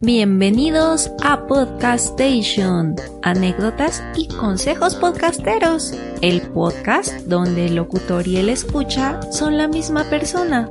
[0.00, 8.48] Bienvenidos a Podcast Station, anécdotas y consejos podcasteros, el podcast donde el locutor y el
[8.48, 10.68] escucha son la misma persona,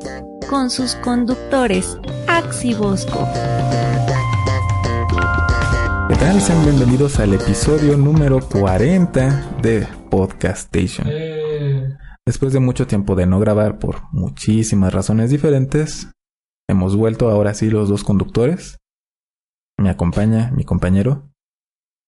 [0.50, 3.26] con sus conductores, Axi Bosco.
[6.10, 6.42] ¿Qué tal?
[6.42, 11.08] Sean bienvenidos al episodio número 40 de Podcast Station.
[12.26, 16.10] Después de mucho tiempo de no grabar por muchísimas razones diferentes,
[16.70, 18.83] hemos vuelto ahora sí los dos conductores.
[19.80, 21.30] Me acompaña mi compañero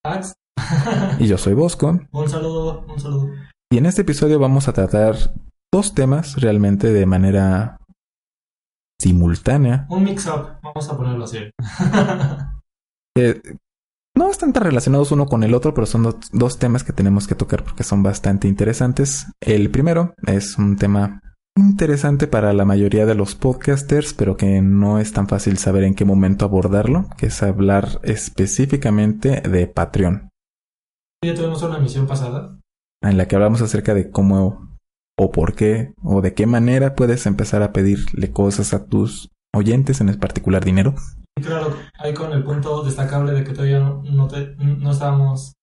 [0.04, 0.34] Ax,
[1.20, 2.00] y yo soy Bosco.
[2.12, 3.30] un saludo, un saludo.
[3.72, 5.16] Y en este episodio vamos a tratar
[5.74, 7.78] dos temas realmente de manera
[9.02, 9.88] simultánea.
[9.90, 11.40] Un mix-up, vamos a ponerlo así.
[13.16, 13.42] que
[14.16, 17.28] no están tan relacionados uno con el otro, pero son do- dos temas que tenemos
[17.28, 19.26] que tocar porque son bastante interesantes.
[19.42, 21.20] El primero es un tema
[21.58, 25.96] interesante para la mayoría de los podcasters, pero que no es tan fácil saber en
[25.96, 30.30] qué momento abordarlo, que es hablar específicamente de Patreon,
[31.24, 32.60] Ya tuvimos una emisión pasada.
[33.02, 34.76] en la que hablamos acerca de cómo
[35.18, 40.02] o por qué o de qué manera puedes empezar a pedirle cosas a tus oyentes,
[40.02, 40.96] en particular dinero.
[41.42, 45.54] Claro, ahí con el punto destacable de que todavía no, te- no estábamos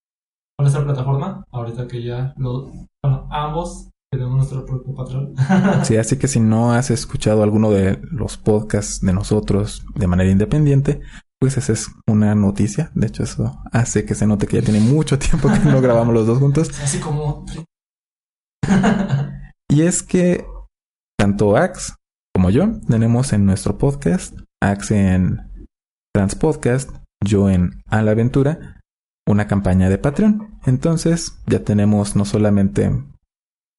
[0.58, 1.44] con esta plataforma.
[1.50, 2.70] Ahorita que ya lo,
[3.02, 5.34] bueno, ambos nuestro propio patrón.
[5.84, 10.30] Sí, así que si no has escuchado alguno de los podcasts de nosotros de manera
[10.30, 11.00] independiente,
[11.40, 12.90] pues esa es una noticia.
[12.94, 16.14] De hecho, eso hace que se note que ya tiene mucho tiempo que no grabamos
[16.14, 16.70] los dos juntos.
[16.82, 17.44] Así como.
[19.68, 20.46] Y es que
[21.18, 21.96] tanto Ax
[22.34, 25.38] como yo tenemos en nuestro podcast, Ax en
[26.14, 26.90] Transpodcast,
[27.24, 28.80] yo en A la Aventura,
[29.26, 30.58] una campaña de Patreon.
[30.64, 32.90] Entonces ya tenemos no solamente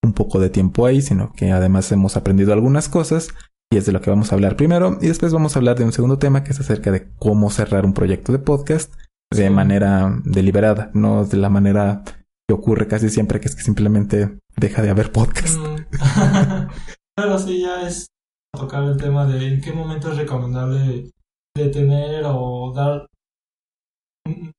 [0.03, 3.29] un poco de tiempo ahí, sino que además hemos aprendido algunas cosas
[3.71, 5.85] y es de lo que vamos a hablar primero y después vamos a hablar de
[5.85, 8.93] un segundo tema que es acerca de cómo cerrar un proyecto de podcast
[9.31, 12.03] de manera deliberada, no de la manera
[12.47, 15.57] que ocurre casi siempre que es que simplemente deja de haber podcast.
[15.57, 16.67] Mm.
[17.15, 18.07] Pero sí, ya es
[18.53, 21.09] tocar el tema de en qué momento es recomendable
[21.55, 23.07] detener o dar.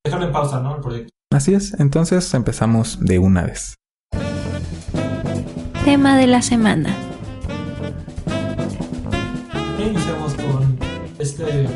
[0.04, 0.76] dejarlo en pausa, ¿no?
[0.76, 1.10] El proyecto.
[1.32, 3.76] Así es, entonces empezamos de una vez.
[5.84, 6.96] Tema de la semana.
[9.78, 10.78] Iniciamos con
[11.18, 11.68] este.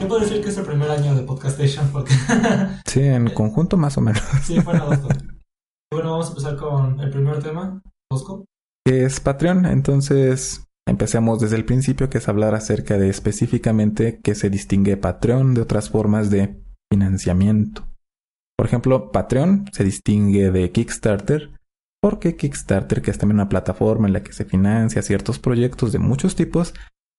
[0.00, 2.14] Yo puedo decir que es el primer año de Podcast Station porque.
[2.86, 4.22] Sí, en conjunto más o menos.
[4.42, 4.98] sí, bueno, dos.
[5.00, 5.22] cosas.
[5.22, 8.46] Y bueno, vamos a empezar con el primer tema, Bosco.
[8.86, 9.66] ¿Qué es Patreon?
[9.66, 15.52] Entonces empecemos desde el principio, que es hablar acerca de específicamente qué se distingue Patreon
[15.52, 16.58] de otras formas de
[16.90, 17.86] financiamiento.
[18.56, 21.50] Por ejemplo, Patreon se distingue de Kickstarter
[22.02, 26.00] porque Kickstarter, que es también una plataforma en la que se financia ciertos proyectos de
[26.00, 26.74] muchos tipos,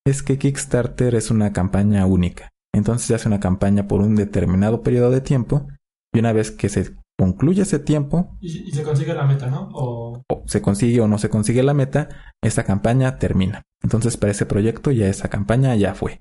[0.06, 2.50] es que Kickstarter es una campaña única.
[2.76, 5.68] Entonces se hace una campaña por un determinado periodo de tiempo
[6.14, 9.70] y una vez que se concluye ese tiempo, Y, y se consigue la meta, ¿no?
[9.74, 10.24] O.
[10.28, 12.10] o se consigue o no se consigue la meta,
[12.42, 13.62] esa campaña termina.
[13.82, 16.20] Entonces para ese proyecto ya esa campaña ya fue.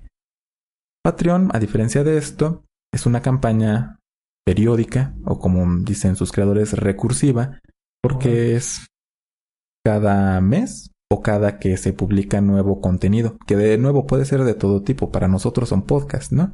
[1.03, 2.63] Patreon, a diferencia de esto,
[2.93, 3.99] es una campaña
[4.45, 7.59] periódica o como dicen sus creadores recursiva,
[8.03, 8.85] porque es
[9.85, 14.53] cada mes o cada que se publica nuevo contenido, que de nuevo puede ser de
[14.53, 16.53] todo tipo, para nosotros son podcasts, ¿no?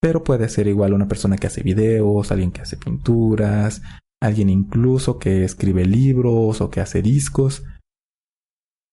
[0.00, 3.82] Pero puede ser igual una persona que hace videos, alguien que hace pinturas,
[4.20, 7.64] alguien incluso que escribe libros o que hace discos.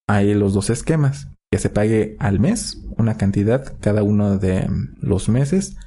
[0.08, 4.68] Hay los dos esquemas, que se pague al mes una cantidad cada uno de
[5.00, 5.78] los meses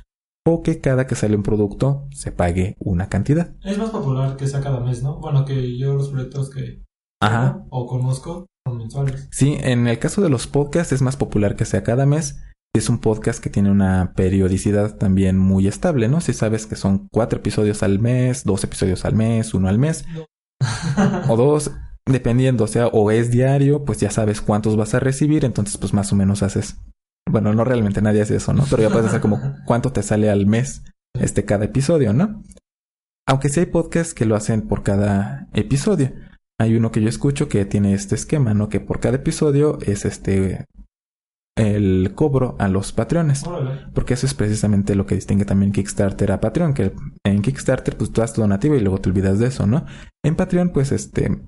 [0.46, 3.54] o que cada que sale un producto se pague una cantidad.
[3.62, 5.18] Es más popular que sea cada mes, ¿no?
[5.18, 6.84] Bueno, que yo los proyectos que.
[7.20, 7.64] Ajá.
[7.70, 9.28] O conozco son mensuales.
[9.30, 12.40] Sí, en el caso de los podcasts es más popular que sea cada mes.
[12.74, 16.20] Es un podcast que tiene una periodicidad también muy estable, ¿no?
[16.20, 20.04] Si sabes que son cuatro episodios al mes, dos episodios al mes, uno al mes,
[21.28, 21.72] o dos,
[22.06, 25.92] dependiendo, o sea, o es diario, pues ya sabes cuántos vas a recibir, entonces pues
[25.92, 26.76] más o menos haces.
[27.30, 28.64] Bueno, no realmente nadie hace eso, ¿no?
[28.70, 30.82] Pero ya puedes hacer como cuánto te sale al mes
[31.18, 32.42] este cada episodio, ¿no?
[33.26, 36.12] Aunque sí hay podcasts que lo hacen por cada episodio.
[36.58, 38.68] Hay uno que yo escucho que tiene este esquema, ¿no?
[38.68, 40.64] Que por cada episodio es este
[41.58, 43.44] el cobro a los patrones.
[43.92, 46.92] Porque eso es precisamente lo que distingue también Kickstarter a Patreon, que
[47.24, 49.84] en Kickstarter pues tú das tu donativo y luego te olvidas de eso, ¿no?
[50.24, 51.42] En Patreon pues este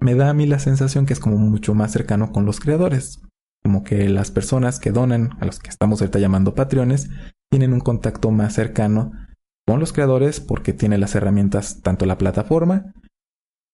[0.00, 3.22] me da a mí la sensación que es como mucho más cercano con los creadores.
[3.64, 7.08] Como que las personas que donan, a los que estamos ahorita llamando patrones,
[7.50, 9.12] tienen un contacto más cercano
[9.66, 12.92] con los creadores porque tiene las herramientas, tanto la plataforma,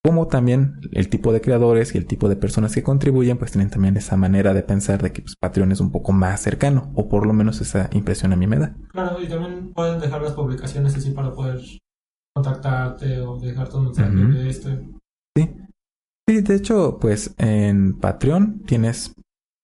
[0.02, 3.70] como también el tipo de creadores y el tipo de personas que contribuyen, pues tienen
[3.70, 7.08] también esa manera de pensar de que pues, Patreon es un poco más cercano, o
[7.08, 8.75] por lo menos esa impresión a mí me da.
[8.92, 11.60] Claro, y también pueden dejar las publicaciones así para poder
[12.34, 14.88] contactarte o dejar tu mensaje de este.
[15.37, 15.50] Sí.
[16.28, 19.14] Sí, de hecho, pues en Patreon tienes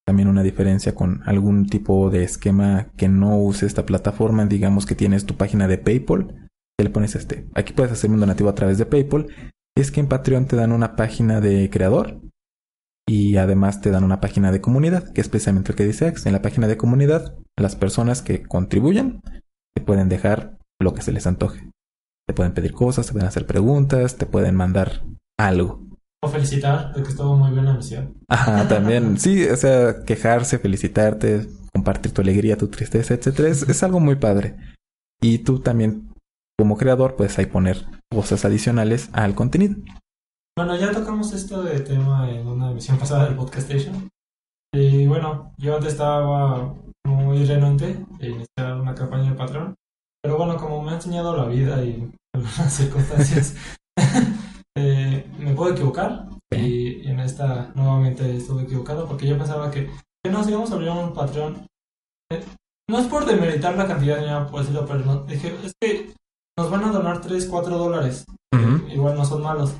[0.06, 4.46] también una diferencia con algún tipo de esquema que no use esta plataforma.
[4.46, 6.48] Digamos que tienes tu página de PayPal.
[6.78, 7.48] Que le pones este.
[7.54, 9.26] Aquí puedes hacer un donativo a través de PayPal.
[9.76, 12.20] Es que en Patreon te dan una página de creador.
[13.08, 16.26] Y además te dan una página de comunidad, que es precisamente lo que dice Ax.
[16.26, 19.20] En la página de comunidad, las personas que contribuyen
[19.74, 21.70] te pueden dejar lo que se les antoje.
[22.28, 25.04] Te pueden pedir cosas, te pueden hacer preguntas, te pueden mandar
[25.38, 25.85] algo.
[26.22, 28.14] O felicitar de que estuvo muy bien la misión.
[28.28, 33.82] Ajá, también, sí, o sea, quejarse, felicitarte, compartir tu alegría, tu tristeza, etcétera, es, es
[33.82, 34.56] algo muy padre.
[35.20, 36.12] Y tú también,
[36.58, 39.76] como creador, puedes ahí poner cosas adicionales al contenido.
[40.56, 44.08] Bueno, ya tocamos esto de tema en una emisión pasada del Podcast Station.
[44.74, 46.74] Y bueno, yo antes estaba
[47.06, 49.74] muy renuente de iniciar una campaña de patrón.
[50.22, 53.54] Pero bueno, como me ha enseñado la vida y algunas circunstancias,
[54.76, 56.28] eh, me puedo equivocar.
[56.54, 59.90] Y en esta nuevamente estuve equivocado porque yo pensaba que,
[60.22, 61.66] que no, si vamos a abrir un patrón,
[62.30, 62.44] eh,
[62.88, 66.14] no es por demeritar la cantidad nada por decirlo, pero no, dije, es que
[66.56, 68.24] nos van a donar 3, 4 dólares.
[68.88, 69.74] Igual no son malos.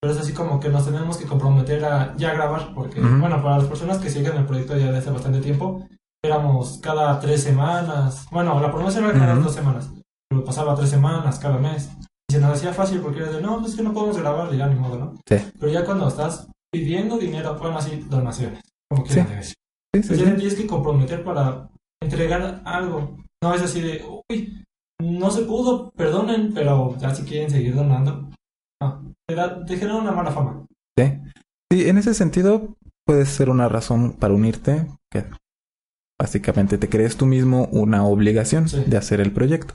[0.00, 3.58] Pero es así como que nos tenemos que comprometer a ya grabar, porque, bueno, para
[3.58, 5.86] las personas que siguen el proyecto ya de hace bastante tiempo,
[6.24, 8.26] éramos cada tres semanas.
[8.30, 9.42] Bueno, la promesa era cada Ujú.
[9.44, 9.90] dos semanas,
[10.28, 11.90] pero pasaba tres semanas cada mes.
[12.32, 14.74] Se nos hacía fácil porque era de, no, es que no podemos grabar, ya ni
[14.78, 15.14] modo, ¿no?
[15.28, 15.36] Sí.
[15.58, 19.12] Pero ya cuando estás pidiendo dinero, bueno, así, donaciones, como Sí.
[19.14, 19.54] quieran decir.
[19.94, 20.24] Sí, sí, Ya sí.
[20.24, 21.68] te tienes que comprometer para
[22.02, 23.16] entregar algo.
[23.42, 24.64] No es así de, uy,
[25.02, 28.30] no se pudo, perdonen, pero ya si quieren seguir donando.
[28.80, 30.64] No, te, da- te genera una mala fama.
[30.96, 31.04] Sí.
[31.70, 32.74] Sí, en ese sentido
[33.06, 35.26] puede ser una razón para unirte, que
[36.20, 38.82] básicamente te crees tú mismo una obligación Sí.
[38.86, 39.74] de hacer el proyecto.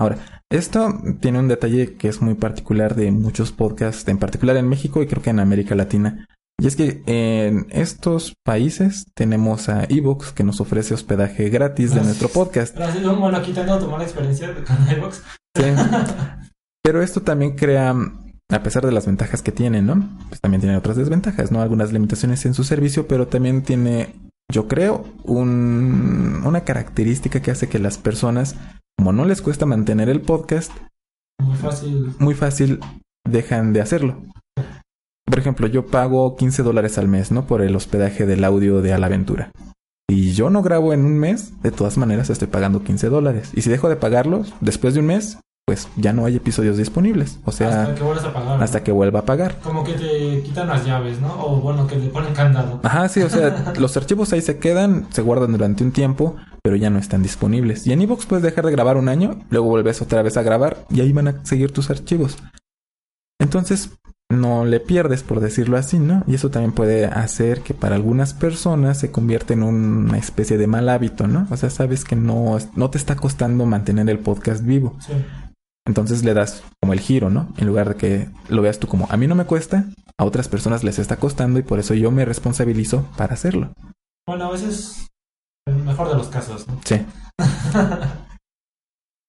[0.00, 4.68] Ahora, esto tiene un detalle que es muy particular de muchos podcasts, en particular en
[4.68, 6.26] México y creo que en América Latina.
[6.60, 12.00] Y es que en estos países tenemos a Evox que nos ofrece hospedaje gratis de
[12.02, 12.76] nuestro podcast.
[12.76, 15.20] Bueno, quitando tu mala experiencia con iVoox.
[15.56, 15.62] Sí.
[16.82, 17.94] Pero esto también crea,
[18.50, 20.08] a pesar de las ventajas que tiene, ¿no?
[20.28, 21.60] Pues también tiene otras desventajas, ¿no?
[21.60, 24.14] Algunas limitaciones en su servicio, pero también tiene,
[24.50, 28.56] yo creo, un- una característica que hace que las personas,
[28.98, 30.72] como no les cuesta mantener el podcast,
[31.40, 32.12] Muy fácil.
[32.18, 32.80] muy fácil
[33.24, 34.16] dejan de hacerlo.
[35.24, 37.46] Por ejemplo, yo pago 15 dólares al mes, ¿no?
[37.46, 39.52] Por el hospedaje del audio de A la Aventura.
[40.10, 43.52] Y yo no grabo en un mes, de todas maneras estoy pagando 15 dólares.
[43.54, 47.38] Y si dejo de pagarlos, después de un mes, pues ya no hay episodios disponibles.
[47.44, 48.62] O sea, hasta que vuelvas a pagar.
[48.62, 49.58] hasta que vuelva a pagar.
[49.62, 51.44] Como que te quitan las llaves, ¿no?
[51.44, 52.80] O bueno, que le ponen candado.
[52.82, 56.36] Ajá, sí, o sea, los archivos ahí se quedan, se guardan durante un tiempo,
[56.68, 57.86] pero ya no están disponibles.
[57.86, 60.84] Y en Evox puedes dejar de grabar un año, luego vuelves otra vez a grabar
[60.90, 62.36] y ahí van a seguir tus archivos.
[63.40, 63.92] Entonces,
[64.30, 66.24] no le pierdes, por decirlo así, ¿no?
[66.26, 70.66] Y eso también puede hacer que para algunas personas se convierta en una especie de
[70.66, 71.46] mal hábito, ¿no?
[71.50, 74.94] O sea, sabes que no, no te está costando mantener el podcast vivo.
[75.00, 75.14] Sí.
[75.86, 77.48] Entonces le das como el giro, ¿no?
[77.56, 79.86] En lugar de que lo veas tú como a mí no me cuesta,
[80.18, 83.72] a otras personas les está costando y por eso yo me responsabilizo para hacerlo.
[84.26, 85.07] Bueno, a veces,
[85.68, 86.80] el mejor de los casos, ¿no?
[86.84, 87.04] Sí.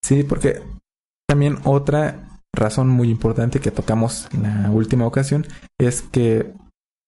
[0.01, 0.63] Sí, porque
[1.27, 5.45] también otra razón muy importante que tocamos en la última ocasión
[5.79, 6.51] es que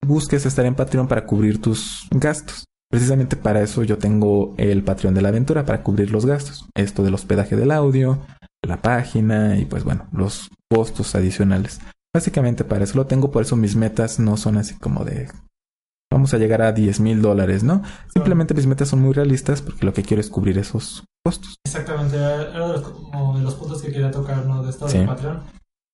[0.06, 2.66] busques estar en Patreon para cubrir tus gastos.
[2.92, 6.68] Precisamente para eso yo tengo el Patreon de la aventura, para cubrir los gastos.
[6.76, 8.20] Esto del hospedaje del audio,
[8.62, 11.80] la página y pues bueno, los costos adicionales.
[12.14, 15.28] Básicamente para eso lo tengo, por eso mis metas no son así como de
[16.12, 17.82] vamos a llegar a 10 mil dólares, ¿no?
[18.14, 21.56] Simplemente mis metas son muy realistas porque lo que quiero es cubrir esos costos.
[21.66, 24.62] Exactamente, era de los, como de los puntos que quería tocar, ¿no?
[24.64, 24.98] De esto Sí.
[25.00, 25.42] de Patreon.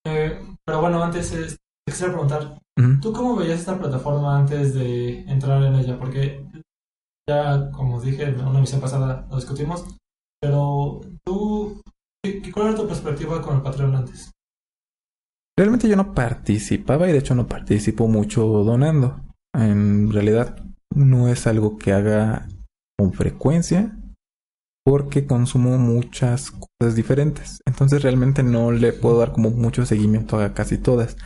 [0.07, 3.00] Eh, pero bueno, antes es- te quisiera preguntar, Ujú.
[3.01, 5.97] ¿tú cómo veías esta plataforma antes de entrar en ella?
[6.00, 6.45] Porque
[7.29, 9.86] ya, como dije, en una emisión pasada lo discutimos,
[10.41, 11.81] pero tú,
[12.24, 14.31] ¿qué- qué- ¿cuál era tu perspectiva con el Patreon antes?
[15.57, 19.21] Realmente yo no participaba y de hecho no participo mucho donando.
[19.58, 22.48] En realidad no es algo que haga
[22.98, 23.98] con frecuencia
[24.86, 27.60] porque consumo muchas cosas diferentes.
[27.66, 31.18] Entonces realmente no le puedo dar como mucho seguimiento a casi todas.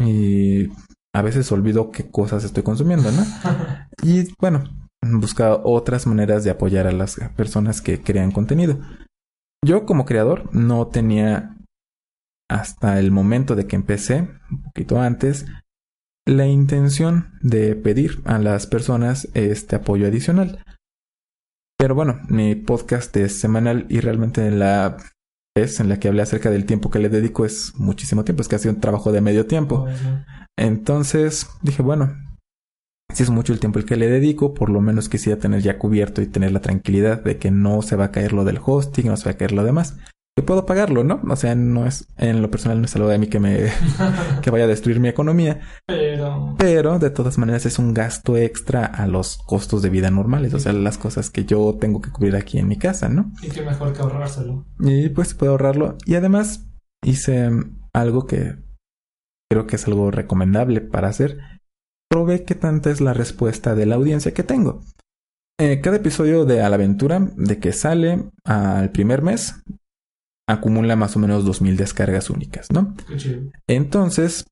[0.00, 0.68] Y
[1.14, 3.24] a veces olvido qué cosas estoy consumiendo, ¿no?
[4.02, 4.64] Y bueno,
[5.02, 8.78] busca otras maneras de apoyar a las personas que crean contenido.
[9.64, 11.56] Yo como creador no tenía
[12.50, 15.46] hasta el momento de que empecé, un poquito antes,
[16.26, 20.64] la intención de pedir a las personas este apoyo adicional.
[21.78, 24.96] Pero bueno, mi podcast es semanal y realmente la
[25.56, 28.48] vez en la que hablé acerca del tiempo que le dedico es muchísimo tiempo, es
[28.48, 29.86] casi un trabajo de medio tiempo.
[30.56, 32.16] Entonces dije, bueno,
[33.12, 35.78] si es mucho el tiempo el que le dedico, por lo menos quisiera tener ya
[35.78, 39.08] cubierto y tener la tranquilidad de que no se va a caer lo del hosting,
[39.08, 39.96] no se va a caer lo demás
[40.36, 41.20] que puedo pagarlo, ¿no?
[41.28, 43.70] O sea, no es, en lo personal no es algo de mí que me,
[44.42, 45.60] que vaya a destruir mi economía.
[45.86, 46.56] Pero...
[46.58, 50.58] Pero de todas maneras es un gasto extra a los costos de vida normales, o
[50.58, 53.32] sea, las cosas que yo tengo que cubrir aquí en mi casa, ¿no?
[53.42, 54.66] Y qué mejor que ahorrárselo.
[54.80, 55.96] Y pues puedo ahorrarlo.
[56.04, 56.66] Y además
[57.04, 57.50] hice
[57.92, 58.56] algo que
[59.48, 61.38] creo que es algo recomendable para hacer.
[62.10, 64.80] Probé qué tanta es la respuesta de la audiencia que tengo.
[65.60, 69.62] Eh, cada episodio de A la Aventura, de que sale al primer mes,
[70.48, 72.94] acumula más o menos 2.000 descargas únicas, ¿no?
[73.66, 74.44] Entonces,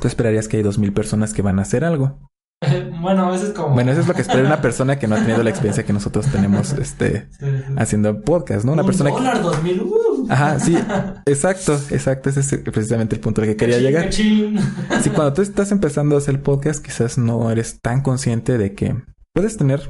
[0.00, 2.18] tú esperarías que hay 2.000 personas que van a hacer algo.
[3.00, 3.74] bueno, a veces como...
[3.74, 5.92] Bueno, eso es lo que espera una persona que no ha tenido la experiencia que
[5.92, 7.74] nosotros tenemos este, Sí, sí.
[7.76, 8.72] haciendo podcast, ¿no?
[8.72, 9.16] Una Un persona que...
[9.16, 10.26] dólar, dos mil, uh.
[10.30, 10.76] Ajá, sí,
[11.26, 12.30] exacto, exacto.
[12.30, 14.04] Ese es precisamente el punto al que quería Cachín, llegar.
[14.04, 14.58] cachín.
[15.02, 18.96] Si cuando tú estás empezando a hacer podcast, quizás no eres tan consciente de que
[19.34, 19.82] puedes tener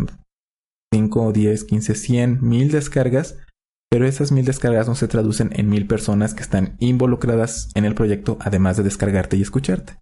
[0.93, 3.37] 5, 10, 15, 100, mil descargas,
[3.91, 7.95] pero esas mil descargas no se traducen en mil personas que están involucradas en el
[7.95, 9.99] proyecto, además de descargarte y escucharte.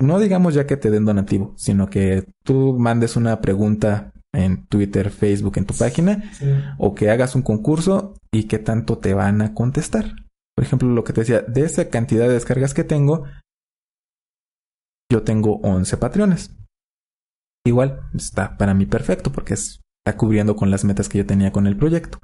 [0.00, 5.10] No digamos ya que te den donativo, sino que tú mandes una pregunta en Twitter,
[5.10, 6.46] Facebook, en tu página, Sí.
[6.78, 10.12] o que hagas un concurso y qué tanto te van a contestar.
[10.54, 13.24] Por ejemplo, lo que te decía, de esa cantidad de descargas que tengo,
[15.10, 16.54] yo tengo 11 patrones.
[17.66, 21.52] Igual, está para mí perfecto porque es- está cubriendo con las metas que yo tenía
[21.52, 22.18] con el proyecto.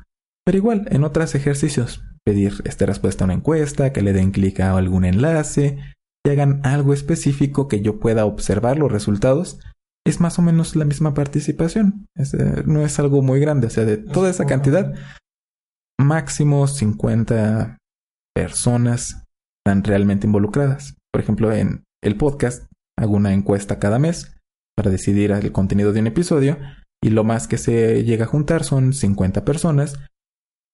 [0.44, 4.60] Pero igual, en otros ejercicios, pedir esta respuesta a una encuesta, que le den clic
[4.60, 5.78] a algún enlace,
[6.24, 9.58] que hagan algo específico que yo pueda observar los resultados,
[10.06, 12.06] es más o menos la misma participación.
[12.16, 14.94] Eh, no es algo muy grande, o sea, de toda esa cantidad,
[15.98, 17.78] máximo 50
[18.34, 19.24] personas
[19.64, 20.96] están realmente involucradas.
[21.12, 22.66] Por ejemplo, en el podcast
[22.98, 24.36] hago una encuesta cada mes
[24.76, 26.58] para decidir el contenido de un episodio
[27.02, 29.98] y lo más que se llega a juntar son 50 personas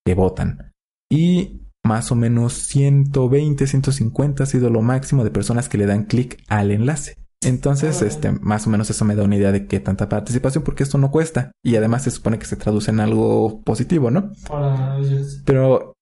[0.07, 0.73] que votan.
[1.11, 6.05] Y más o menos 120, 150 ha sido lo máximo de personas que le dan
[6.05, 7.17] clic al enlace.
[7.43, 10.83] Entonces, este, más o menos eso me da una idea de qué tanta participación, porque
[10.83, 11.53] esto no cuesta.
[11.65, 14.33] Y además se supone que se traduce en algo positivo, ¿no?
[15.47, 15.95] Pero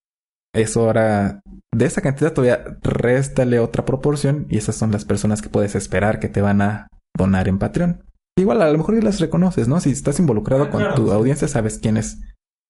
[0.52, 1.40] eso ahora,
[1.73, 6.19] de esa cantidad todavía réstale otra proporción y esas son las personas que puedes esperar
[6.19, 8.02] que te van a donar en Patreon.
[8.37, 9.81] Igual a lo mejor ya las reconoces, ¿no?
[9.81, 12.19] Si estás involucrado Ah, con tu audiencia, sabes quién es.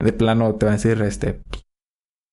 [0.00, 1.43] De plano te van a decir, este,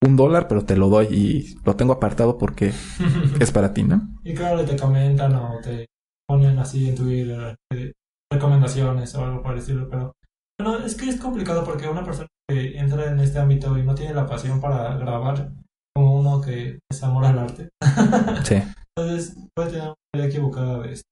[0.04, 2.72] un dólar, pero te lo doy y lo tengo apartado porque
[3.40, 4.02] es para ti, ¿no?
[4.24, 5.88] Y claro, te comentan o te
[6.28, 7.92] ponen así en Twitter eh,
[8.32, 10.14] recomendaciones o algo estilo, pero
[10.60, 13.96] bueno, es que es complicado porque una persona que entra en este ámbito y no
[13.96, 15.52] tiene la pasión para grabar
[15.96, 17.70] como uno que es amor al arte,
[18.44, 18.62] Sí.
[18.98, 21.08] entonces puede tener una idea equivocada de esto.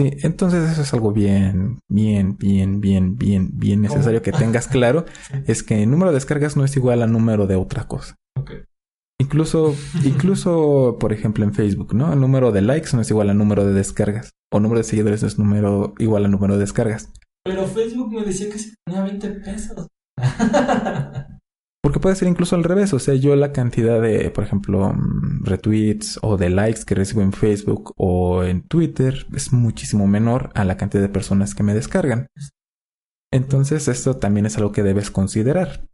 [0.00, 5.04] Sí, entonces eso es algo bien, bien, bien, bien, bien, bien necesario que tengas claro.
[5.46, 8.16] Es que el número de descargas no es igual al número de otra cosa.
[8.38, 8.52] Ok.
[9.20, 12.12] Incluso, incluso, por ejemplo, en Facebook, ¿no?
[12.12, 14.30] El número de likes no es igual al número de descargas.
[14.52, 17.10] O número de seguidores no es número igual al número de descargas.
[17.44, 19.88] Pero Facebook me decía que se ponía 20 pesos.
[21.82, 22.92] Porque puede ser incluso al revés.
[22.92, 27.22] O sea, yo la cantidad de, por ejemplo, mm, retweets o de likes que recibo
[27.22, 31.74] en Facebook o en Twitter es muchísimo menor a la cantidad de personas que me
[31.74, 32.26] descargan.
[33.32, 35.86] Entonces, esto también es algo que debes considerar.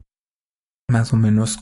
[0.89, 1.59] Más o menos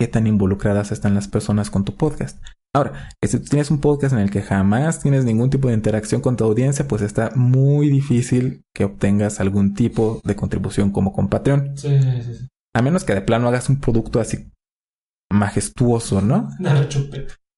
[0.00, 2.42] qué tan involucradas están las personas con tu podcast.
[2.74, 6.22] Ahora, si tú tienes un podcast en el que jamás tienes ningún tipo de interacción
[6.22, 11.28] con tu audiencia, pues está muy difícil que obtengas algún tipo de contribución como con
[11.28, 11.76] Patreon.
[11.76, 12.48] sí, sí, sí.
[12.74, 14.50] A menos que de plano hagas un producto así
[15.32, 16.50] majestuoso, ¿no?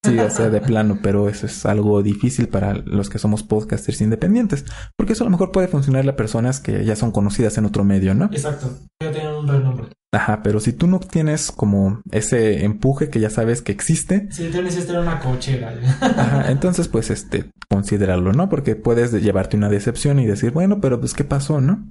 [0.05, 4.01] Sí, o sea, de plano, pero eso es algo difícil para los que somos podcasters
[4.01, 4.65] independientes.
[4.95, 7.83] Porque eso a lo mejor puede funcionar a personas que ya son conocidas en otro
[7.83, 8.25] medio, ¿no?
[8.25, 8.69] Exacto.
[9.01, 9.87] Ya tienen un renombre.
[10.13, 14.49] Ajá, pero si tú no tienes como ese empuje que ya sabes que existe, Si
[14.49, 15.73] tienes esta era una cochera.
[16.01, 18.47] ajá, entonces pues este, considéralo, ¿no?
[18.47, 21.83] Porque puedes llevarte una decepción y decir, bueno, pero pues ¿qué pasó, no?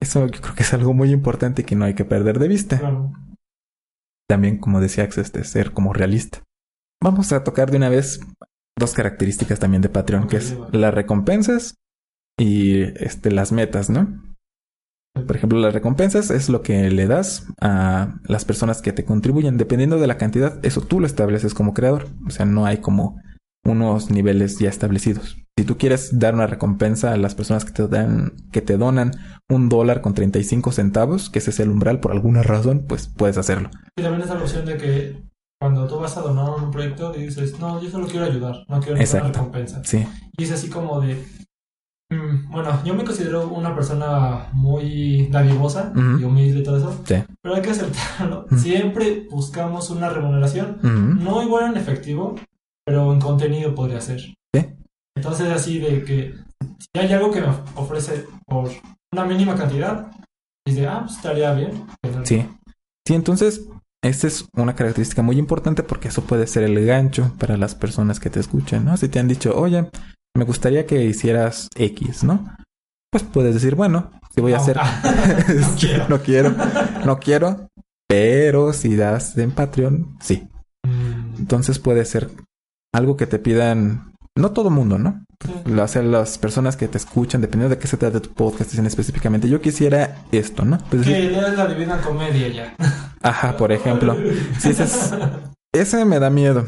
[0.00, 2.78] Eso yo creo que es algo muy importante que no hay que perder de vista.
[2.78, 3.12] Claro.
[4.28, 6.42] También, como decía Access, de ser como realista.
[7.02, 8.20] Vamos a tocar de una vez
[8.78, 11.76] dos características también de Patreon, que es las recompensas
[12.38, 14.22] y este, las metas, ¿no?
[15.26, 19.56] Por ejemplo, las recompensas es lo que le das a las personas que te contribuyen.
[19.56, 22.08] Dependiendo de la cantidad, eso tú lo estableces como creador.
[22.26, 23.18] O sea, no hay como
[23.66, 25.36] unos niveles ya establecidos.
[25.58, 29.12] Si tú quieres dar una recompensa a las personas que te dan, que te donan
[29.48, 33.38] un dólar con 35 centavos, que ese es el umbral por alguna razón, pues puedes
[33.38, 33.70] hacerlo.
[33.96, 35.22] Y también está la opción de que
[35.58, 38.98] cuando tú vas a donar un proyecto dices, no, yo solo quiero ayudar, no quiero
[38.98, 39.82] ninguna recompensa.
[39.84, 40.06] Sí.
[40.36, 41.24] Y es así como de...
[42.10, 47.14] mm, bueno, yo me considero una persona muy dadivosa y humilde y todo eso, Sí.
[47.42, 48.44] pero hay que aceptarlo.
[48.56, 51.24] Siempre buscamos una remuneración, Ujú.
[51.24, 52.34] no igual en efectivo,
[52.86, 54.20] pero en contenido podría ser.
[54.20, 54.66] Sí.
[55.16, 56.34] Entonces así de que
[56.78, 58.70] si hay algo que me ofrece por
[59.12, 60.10] una mínima cantidad,
[60.66, 61.86] dice, ah, pues estaría bien.
[62.24, 62.46] Sí.
[63.06, 63.62] Sí, entonces,
[64.02, 68.18] esta es una característica muy importante porque eso puede ser el gancho para las personas
[68.20, 68.96] que te escuchan, ¿no?
[68.96, 69.88] Si te han dicho, oye,
[70.36, 72.56] me gustaría que hicieras X, ¿no?
[73.10, 74.76] Pues puedes decir, bueno, si voy a No, hacer...
[75.60, 76.08] no quiero.
[76.08, 76.54] no quiero,
[77.04, 77.68] no quiero,
[78.08, 80.48] pero si das en Patreon, sí.
[80.84, 82.30] Mm, Entonces puede ser
[82.96, 85.22] algo que te pidan, no todo mundo, ¿no?
[85.82, 89.48] hacen las personas que te escuchan, dependiendo de qué se trata tu podcast, dicen específicamente,
[89.50, 90.78] yo quisiera esto, ¿no?
[90.90, 92.74] Pues leas la divina comedia ya.
[93.22, 94.16] ajá, por ejemplo.
[94.64, 95.12] Ese, es-
[95.72, 96.66] ese me da miedo.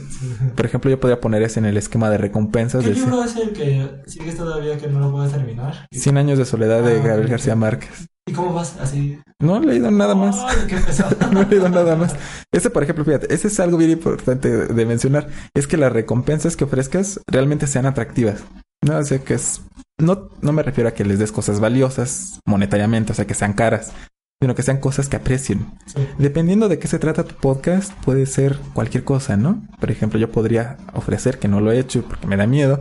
[0.55, 3.53] Por ejemplo, yo podría poner ese en el esquema de recompensas ¿Qué libro es el
[3.55, 5.87] que sigues todavía que no lo puedes terminar?
[5.91, 7.29] 100 años de soledad de Ah, Gabriel.
[7.31, 8.09] García Márquez.
[8.29, 9.19] ¿Y cómo vas así?
[9.41, 10.37] No he leído nada más.
[10.47, 11.17] Ay, qué pesado.
[11.33, 12.15] No he leído nada más.
[12.53, 15.29] Ese, por ejemplo, fíjate, ese es algo bien importante de, mencionar.
[15.55, 18.45] Es que las recompensas que ofrezcas realmente sean atractivas.
[18.85, 19.63] No, o sea, que es...
[20.01, 23.53] No, no me refiero a que les des cosas valiosas monetariamente, o sea, que sean
[23.53, 23.93] caras,
[24.41, 25.73] sino que sean cosas que aprecien.
[25.87, 26.07] Sí.
[26.19, 29.67] Dependiendo de qué se trata tu podcast, puede ser cualquier cosa, ¿no?
[29.81, 32.81] Por ejemplo, yo podría ofrecer, que no lo he hecho porque me da miedo,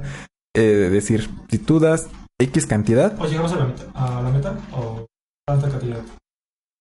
[0.56, 2.08] eh, decir, si tú das
[2.40, 3.84] X cantidad, ¿O llegamos a la meta?
[3.96, 4.56] ¿A la meta?
[4.72, 5.08] ¿O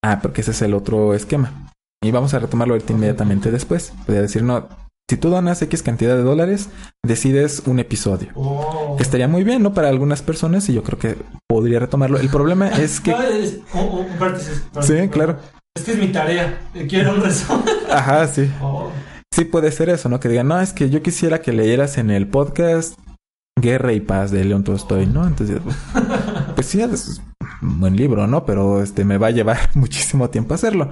[0.05, 1.71] Ah, porque ese es el otro esquema.
[2.03, 3.93] Y vamos a retomarlo ahorita inmediatamente después.
[4.05, 4.69] Podría decir, no,
[5.09, 6.69] si tú donas X cantidad de dólares,
[7.05, 8.29] decides un episodio.
[8.35, 8.97] Oh.
[9.01, 9.73] Estaría muy bien, ¿no?
[9.73, 11.17] Para algunas personas y yo creo que
[11.49, 12.19] podría retomarlo.
[12.19, 13.13] El problema es que...
[13.13, 15.39] No, es- un, un- un paréntesis, Sí, claro.
[15.77, 16.59] Es que es mi tarea.
[16.89, 17.65] Quiero un resumen.
[17.91, 18.51] Ajá, sí.
[18.61, 18.91] Oh.
[19.35, 20.19] Sí puede ser eso, ¿no?
[20.19, 22.99] Que digan, no, es que yo quisiera que leyeras en el podcast
[23.61, 25.27] Guerra y Paz de León Tolstoy, ¿no?
[25.27, 25.61] Entonces,
[26.57, 27.23] pues sí, es
[27.63, 28.45] un buen libro, ¿no?
[28.45, 30.91] Pero este me va a llevar muchísimo tiempo hacerlo.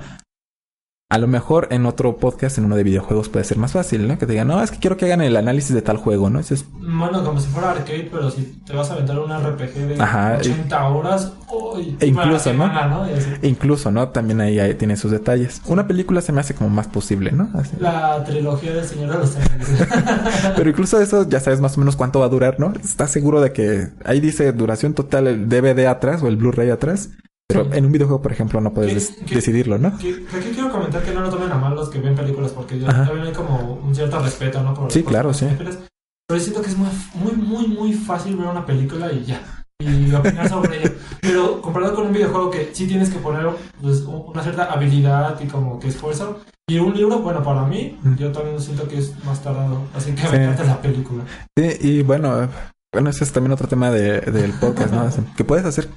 [1.14, 4.18] A lo mejor en otro podcast, en uno de videojuegos, puede ser más fácil, ¿no?
[4.18, 6.40] Que te digan, no, es que quiero que hagan el análisis de tal juego, ¿no?
[6.40, 10.02] Dices, Bueno, como si fuera arcade, pero si te vas a aventar un RPG de
[10.02, 12.38] Ajá, 80 horas, uy, E incluso, ¿no?
[12.40, 13.08] semana, ¿no?
[13.08, 13.28] Y así.
[13.42, 14.08] incluso, ¿no?
[14.08, 15.62] También ahí, ahí tiene sus detalles.
[15.66, 17.48] Una película se me hace como más posible, ¿no?
[17.54, 17.76] Así.
[17.78, 19.68] La trilogía del Señor de los Anillos.
[20.56, 22.72] Pero incluso eso ya sabes más o menos cuánto va a durar, ¿no?
[22.82, 27.10] Estás seguro de que ahí dice duración total el DVD atrás o el Blu-ray atrás.
[27.46, 27.70] Pero Sí.
[27.74, 29.96] en un videojuego, por ejemplo, no puedes ¿Qué- des- qué- decidirlo, ¿no?
[29.98, 32.78] Que, aquí quiero comentar que no lo tomen a mal los que ven películas, porque
[32.80, 33.04] yo Ajá.
[33.06, 34.72] también hay como un cierto respeto, ¿no?
[34.74, 35.44] Por Sí, por claro, sí.
[35.46, 35.78] películas.
[36.26, 39.40] Pero yo siento que es muy, muy, muy, muy fácil ver una película y ya.
[39.80, 40.92] Y opinar sobre ello.
[41.20, 43.46] Pero comparado con un videojuego que sí tienes que poner
[43.82, 46.40] pues, una cierta habilidad y como que esfuerzo.
[46.66, 49.82] Y un libro, bueno, para mí, yo también siento que es más tardado.
[49.94, 50.28] Así que Sí.
[50.32, 51.24] me encanta la película.
[51.58, 52.48] Sí, y bueno,
[52.94, 55.04] bueno, ese es también otro tema de- del podcast, ¿no?
[55.36, 55.88] Que puedes hacer,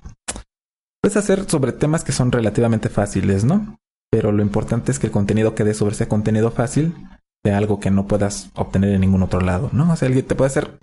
[1.02, 3.78] puedes hacer sobre temas que son relativamente fáciles, ¿no?
[4.12, 6.94] Pero lo importante es que el contenido que des sobre ese contenido fácil
[7.44, 9.92] sea algo que no puedas obtener en ningún otro lado, ¿no?
[9.92, 10.80] O sea, alguien te puede hacer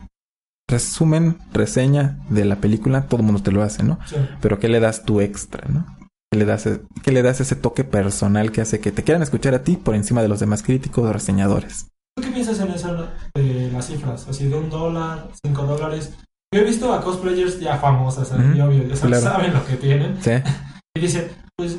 [0.68, 3.98] resumen, reseña de la película, todo el mundo te lo hace, ¿no?
[4.06, 4.16] Sí.
[4.40, 5.86] Pero ¿qué le das tú extra, no?
[6.30, 6.68] ¿Qué le das,
[7.02, 9.94] qué le das ese toque personal que hace que te quieran escuchar a ti por
[9.94, 11.88] encima de los demás críticos o reseñadores?
[12.16, 14.26] ¿Tú qué piensas en eso de las cifras?
[14.28, 16.14] Así de un dólar, cinco dólares.
[16.54, 19.20] Yo he visto a cosplayers ya famosas, obvio, ya claro.
[19.20, 20.22] saben lo que tienen.
[20.22, 20.30] Sí,
[20.96, 21.78] Y dicen, pues,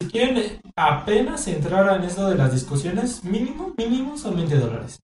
[0.00, 4.98] si quieren apenas entrar en esto de las discusiones, mínimo, mínimo son 20 dólares.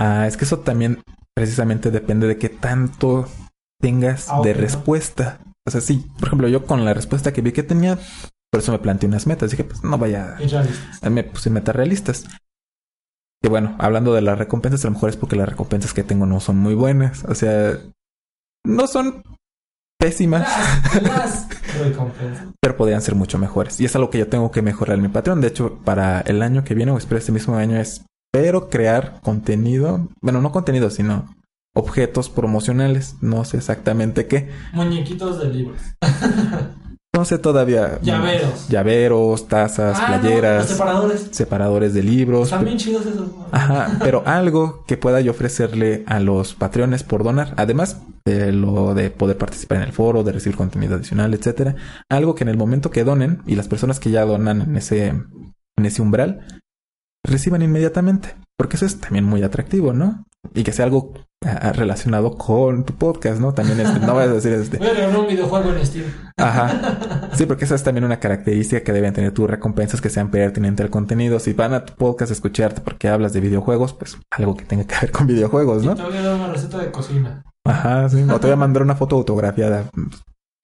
[0.00, 1.00] Ah, es que eso también
[1.36, 3.28] precisamente depende de qué tanto
[3.80, 5.38] tengas Ah, de respuesta.
[5.66, 7.96] O sea, sí, por ejemplo, yo con la respuesta que vi que tenía,
[8.50, 9.52] por eso me planteé unas metas.
[9.52, 11.10] Dije, pues no vaya, realistas.
[11.12, 12.24] me puse metas realistas.
[13.40, 16.26] Y bueno, hablando de las recompensas, a lo mejor es porque las recompensas que tengo
[16.26, 17.24] no son muy buenas.
[17.28, 17.78] O sea,
[18.64, 19.22] no son
[19.98, 20.48] pésimas,
[21.02, 21.48] Las, las
[21.78, 22.46] recompensas.
[22.60, 23.80] pero podrían ser mucho mejores.
[23.80, 25.40] Y es algo que yo tengo que mejorar en mi Patreon.
[25.40, 30.08] De hecho, para el año que viene, o espero este mismo año, espero crear contenido.
[30.20, 31.34] Bueno, no contenido, sino
[31.74, 33.16] objetos promocionales.
[33.20, 34.50] No sé exactamente qué.
[34.72, 35.80] Muñequitos de libros.
[37.14, 38.00] No sé todavía.
[38.02, 38.68] Llaveros.
[38.68, 41.28] Llaveros, tazas, Ah, playeras, separadores.
[41.30, 42.48] separadores de libros.
[42.48, 43.28] Están bien chidos esos.
[43.52, 48.94] Ajá, pero algo que pueda yo ofrecerle a los patreones por donar, además de lo
[48.94, 51.76] de poder participar en el foro, de recibir contenido adicional, etcétera,
[52.10, 55.06] algo que en el momento que donen y las personas que ya donan en ese
[55.76, 56.40] en ese umbral
[57.24, 60.24] reciban inmediatamente, porque eso es también muy atractivo, ¿no?
[60.54, 61.12] Y que sea algo
[61.44, 63.54] ah, relacionado con tu podcast, ¿no?
[63.54, 66.04] También este, no vas a decir este, Voy a un videojuego en Steam.
[66.36, 67.30] Ajá.
[67.34, 70.84] Sí, porque esa es también una característica que deben tener tus recompensas que sean pertinentes
[70.84, 71.38] al contenido.
[71.40, 74.84] Si van a tu podcast a escucharte porque hablas de videojuegos, pues algo que tenga
[74.84, 75.94] que ver con videojuegos, Y ¿no?
[75.94, 77.44] te voy a dar una receta de cocina.
[77.64, 78.22] Ajá, sí.
[78.22, 79.90] O te voy a mandar una foto autografiada.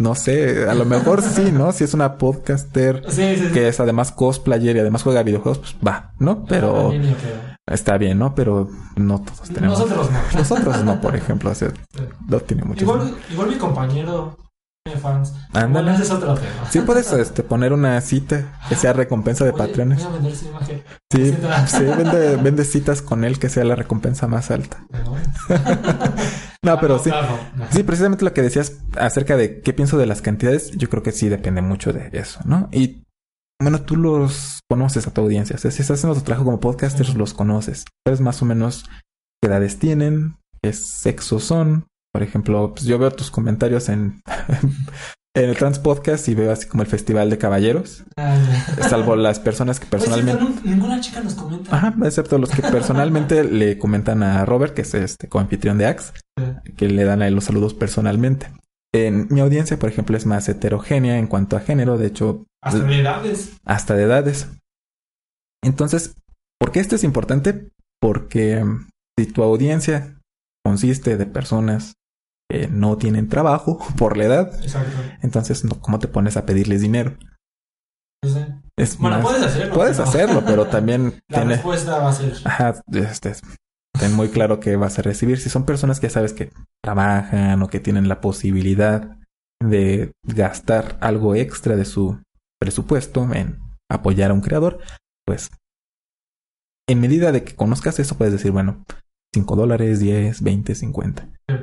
[0.01, 1.73] No sé, a lo mejor sí, ¿no?
[1.73, 3.53] Si es una podcaster Sí, sí, sí.
[3.53, 6.45] que es además cosplayer y además juega videojuegos, pues va, ¿no?
[6.47, 6.93] Pero
[7.67, 8.35] está bien, ¿no?
[8.35, 9.79] Pero no todos tenemos.
[9.79, 10.19] Nosotros no.
[10.39, 11.73] Nosotros no, por ejemplo, o sea,
[12.29, 14.37] no tiene mucho Igual, igual mi compañero
[14.85, 15.35] tiene fans.
[15.53, 16.71] Bueno, ese es otro tema.
[16.71, 19.99] Sí puedes este, poner una cita que sea recompensa de Oye, patrones.
[19.99, 20.83] Voy a vender esa imagen.
[21.13, 21.37] Sí,
[21.67, 24.79] sí, vende, vende citas con él que sea la recompensa más alta.
[26.65, 27.11] No, pero sí.
[27.11, 27.67] Claro, no.
[27.71, 31.13] Sí, precisamente lo que decías acerca de qué pienso de las cantidades, yo creo que
[31.13, 32.69] sí depende mucho de eso, ¿no?
[32.71, 33.03] Y
[33.63, 35.57] bueno, tú los conoces a tu audiencia.
[35.57, 37.85] O sea, si estás haciendo tu trabajo como podcaster, los conoces.
[38.07, 38.85] Sabes más o menos
[39.43, 41.87] qué edades tienen, qué sexo son.
[42.13, 44.21] Por ejemplo, pues yo veo tus comentarios en,
[45.37, 48.05] en el Trans Podcast y veo así como el Festival de Caballeros.
[48.17, 48.41] Ay,
[48.89, 50.63] Salvo las personas que Pues sí, personalmente.
[50.69, 51.75] ninguna chica nos comenta.
[51.75, 56.13] Ajá, excepto los que personalmente le comentan a Robert, que es este coanfitrión de Axe,
[56.77, 58.51] que le dan a él los saludos personalmente.
[58.93, 62.81] En mi audiencia, por ejemplo, es más heterogénea en cuanto a género, de hecho, Hasta
[62.85, 63.53] de edades.
[63.65, 64.49] hasta de edades.
[65.63, 66.17] Entonces,
[66.59, 67.69] ¿por qué esto es importante?
[68.01, 70.19] Porque mm, si tu audiencia
[70.65, 71.95] consiste de personas
[72.51, 74.97] que no tienen trabajo por la edad, Exacto.
[75.23, 77.17] entonces no, ¿cómo te pones a pedirles dinero?
[78.25, 78.45] Sí.
[78.77, 79.75] Es Bueno, más- puedes hacerlo.
[79.75, 82.33] puedes pero hacerlo, pero también La tiene, respuesta va a ser.
[82.45, 83.33] Ajá, este,
[84.01, 85.39] ten muy claro que vas a recibir.
[85.39, 86.51] Si son personas que ya sabes que
[86.83, 89.19] trabajan o que tienen la posibilidad
[89.63, 92.19] de gastar algo extra de su
[92.59, 93.59] presupuesto en
[93.91, 94.81] apoyar a un creador,
[95.27, 95.51] pues
[96.89, 98.85] en medida de que conozcas eso puedes decir, bueno,
[99.35, 101.29] 5 dólares, 10, 20, 50.
[101.49, 101.55] Sí.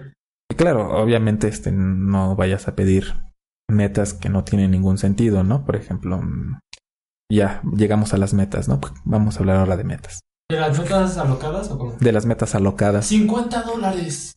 [0.49, 3.13] Y claro, obviamente este, no vayas a pedir
[3.69, 5.65] metas que no tienen ningún sentido, ¿no?
[5.65, 6.59] Por ejemplo, mm,
[7.29, 8.79] ya llegamos a las metas, ¿no?
[9.03, 10.21] Vamos a hablar ahora de metas.
[10.49, 11.91] ¿De las metas alocadas o cómo?
[11.99, 13.05] De las metas alocadas.
[13.07, 14.35] 50 dólares.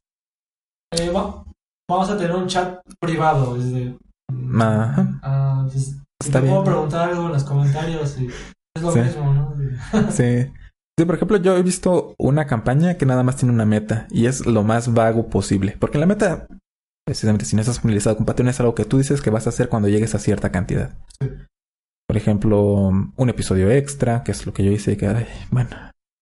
[0.93, 1.45] Eh, va-
[1.89, 3.55] vamos a tener un chat privado.
[3.57, 3.97] Desde,
[4.61, 5.21] Ajá.
[5.23, 6.73] Ah, pues, Está te puedo bien.
[6.73, 9.01] preguntar algo en los comentarios y es lo Sí.
[9.01, 9.55] mismo, ¿no?
[10.11, 10.51] Sí.
[10.99, 14.27] Sí, por ejemplo, yo he visto una campaña que nada más tiene una meta y
[14.27, 15.77] es lo más vago posible.
[15.81, 16.47] Porque la meta,
[17.07, 19.51] precisamente, si no estás familiarizado con Patreon, es algo que tú dices que vas a
[19.51, 20.99] hacer cuando llegues a cierta cantidad.
[21.21, 21.29] Sí.
[22.07, 22.61] Por ejemplo,
[23.17, 25.71] un episodio extra, que es lo que yo hice, que, ay, bueno,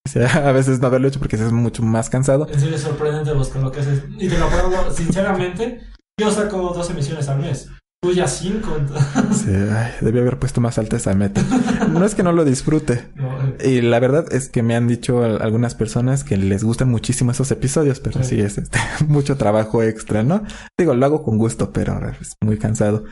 [0.34, 2.46] a veces no haberlo hecho porque es mucho más cansado.
[2.50, 4.02] En serio es sorprendente vos con lo que haces.
[4.18, 5.80] Y te lo puedo, sinceramente,
[6.18, 7.68] yo saco dos emisiones al mes.
[8.00, 8.76] Tú ya cinco.
[8.78, 11.42] entonces- Sí, ay, debí haber puesto más alta esa meta.
[11.90, 13.08] No es que no lo disfrute.
[13.16, 16.62] No, eh, Y la verdad es que me han dicho al- algunas personas que les
[16.62, 18.40] gustan muchísimo esos episodios, pero sí, Sí.
[18.40, 20.44] es este, mucho trabajo extra, ¿no?
[20.78, 23.04] Digo, lo hago con gusto, pero es muy cansado.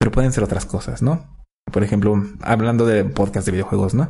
[0.00, 1.44] Pero pueden ser otras cosas, ¿no?
[1.70, 4.08] Por ejemplo, hablando de podcast de videojuegos, ¿no?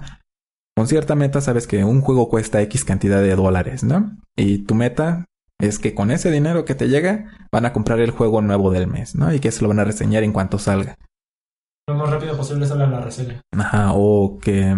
[0.76, 4.18] Con cierta meta sabes que un juego cuesta X cantidad de dólares, ¿no?
[4.36, 5.24] Y tu meta
[5.58, 8.86] es que con ese dinero que te llega van a comprar el juego nuevo del
[8.86, 9.32] mes, ¿no?
[9.32, 10.96] Y que se lo van a reseñar en cuanto salga.
[11.88, 13.40] lo más rápido posible sale la reseña.
[13.56, 14.76] Ajá, o que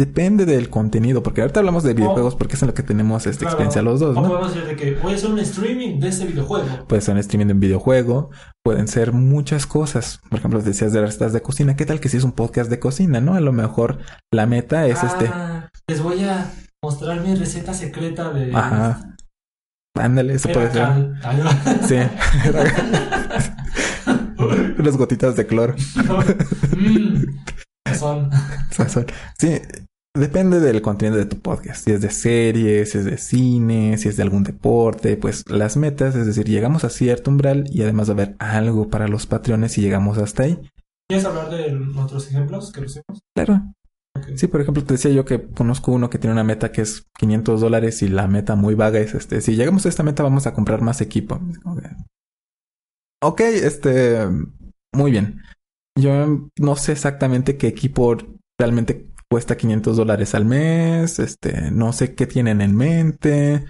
[0.00, 3.40] depende del contenido, porque ahorita hablamos de videojuegos porque es en lo que tenemos esta
[3.40, 3.50] Claro.
[3.52, 4.28] experiencia los dos, O ¿no?
[4.28, 6.86] podemos decir de que a hacer un streaming de ese videojuego.
[6.88, 8.30] Puede ser un streaming de un videojuego,
[8.64, 10.20] pueden ser muchas cosas.
[10.30, 12.78] Por ejemplo, decías de recetas de cocina, ¿qué tal que si es un podcast de
[12.80, 13.34] cocina, no?
[13.34, 13.98] A lo mejor
[14.32, 16.50] la meta es este, Ah, Les voy a
[16.82, 18.54] mostrar mi receta secreta de.
[18.54, 19.16] ajá.
[19.98, 20.88] Ándale, eso puede ser.
[21.86, 21.96] Sí.
[24.78, 25.74] Unas gotitas de cloro.
[26.80, 27.26] Mm,
[27.94, 28.30] son.
[28.70, 29.04] Sazón.
[29.38, 29.60] Sí,
[30.16, 31.84] depende del contenido de tu podcast.
[31.84, 35.76] Si es de series, si es de cine, si es de algún deporte, pues las
[35.76, 39.26] metas, es decir, llegamos a cierto umbral y además va a haber algo para los
[39.26, 40.58] patrones si llegamos hasta ahí.
[41.08, 43.20] ¿Quieres hablar de otros ejemplos que pusimos?
[43.34, 43.62] Claro.
[44.36, 47.06] Sí, por ejemplo, te decía yo que conozco uno que tiene una meta que es
[47.18, 50.46] 500 dólares y la meta muy vaga es este, si llegamos a esta meta vamos
[50.46, 51.40] a comprar más equipo.
[53.22, 54.28] Ok, este,
[54.92, 55.42] muy bien.
[55.98, 58.16] Yo no sé exactamente qué equipo
[58.58, 63.64] realmente cuesta 500 dólares al mes, este, no sé qué tienen en mente.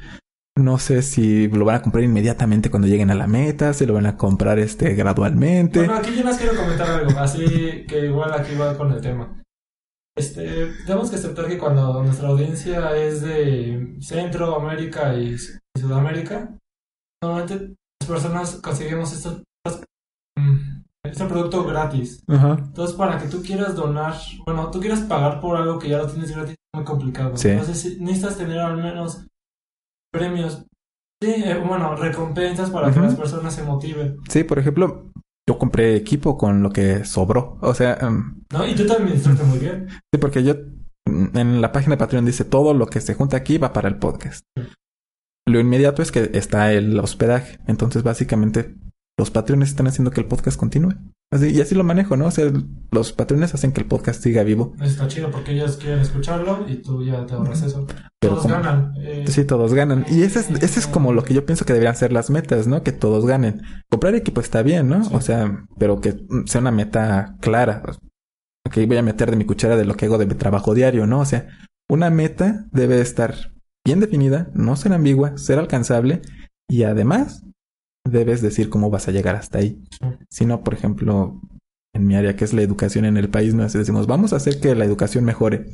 [0.57, 3.95] No sé si lo van a comprar inmediatamente cuando lleguen a la meta, si lo
[3.95, 5.79] van a comprar este gradualmente.
[5.79, 9.43] Bueno, aquí yo les quiero comentar algo, así que igual aquí va con el tema.
[10.17, 15.37] Este, tenemos que aceptar que cuando nuestra audiencia es de Centro, América y
[15.79, 16.59] Sudamérica,
[17.23, 19.43] normalmente las personas conseguimos estos,
[20.37, 22.23] mm, este producto gratis.
[22.29, 22.57] Ajá.
[22.59, 26.07] Entonces, para que tú quieras donar, bueno, tú quieras pagar por algo que ya lo
[26.07, 27.37] tienes gratis, es muy complicado.
[27.37, 27.49] Sí.
[27.49, 29.27] Entonces, necesitas tener al menos
[30.13, 30.65] premios,
[31.23, 34.19] sí, eh, bueno, recompensas para que las personas se motiven.
[34.29, 35.11] Sí, por ejemplo,
[35.49, 37.59] yo compré equipo con lo que sobró.
[37.61, 38.67] O sea, em, ¿No?
[38.67, 39.89] Y tú te administraste muy bien.
[39.89, 40.55] sí, porque yo
[41.09, 43.89] mm, en la página de Patreon dice todo lo que se junta aquí va para
[43.89, 44.43] el podcast.
[45.49, 47.59] Lo inmediato es que está el hospedaje.
[47.67, 48.77] Entonces, básicamente,
[49.21, 50.95] los patrones están haciendo que el podcast continúe.
[51.31, 52.27] Así, y así lo manejo, ¿no?
[52.27, 52.51] O sea,
[52.91, 54.73] los patrones hacen que el podcast siga vivo.
[54.83, 57.87] Está chido porque ellos quieren escucharlo y tú ya te ahorras eso.
[58.19, 58.95] Pero Todos como- ganan.
[58.99, 60.07] eh, Sí, todos ganan.
[60.09, 62.67] Y ese es, ese es como lo que yo pienso que deberían ser las metas,
[62.67, 62.83] ¿no?
[62.83, 63.61] Que todos ganen.
[63.91, 65.05] Comprar equipo está bien, ¿no?
[65.05, 65.11] Sí.
[65.13, 67.83] O sea, pero que sea una meta clara.
[68.67, 71.07] Ok, voy a meter de mi cuchara de lo que hago de mi trabajo diario,
[71.07, 71.21] ¿no?
[71.21, 71.47] O sea,
[71.89, 73.35] una meta debe estar
[73.85, 76.23] bien definida, no ser ambigua, ser alcanzable
[76.69, 77.43] y además
[78.11, 79.83] debes decir cómo vas a llegar hasta ahí.
[80.29, 81.41] Si no, por ejemplo,
[81.95, 84.61] en mi área que es la educación en el país, nos decimos, vamos a hacer
[84.61, 85.67] que la educación mejore.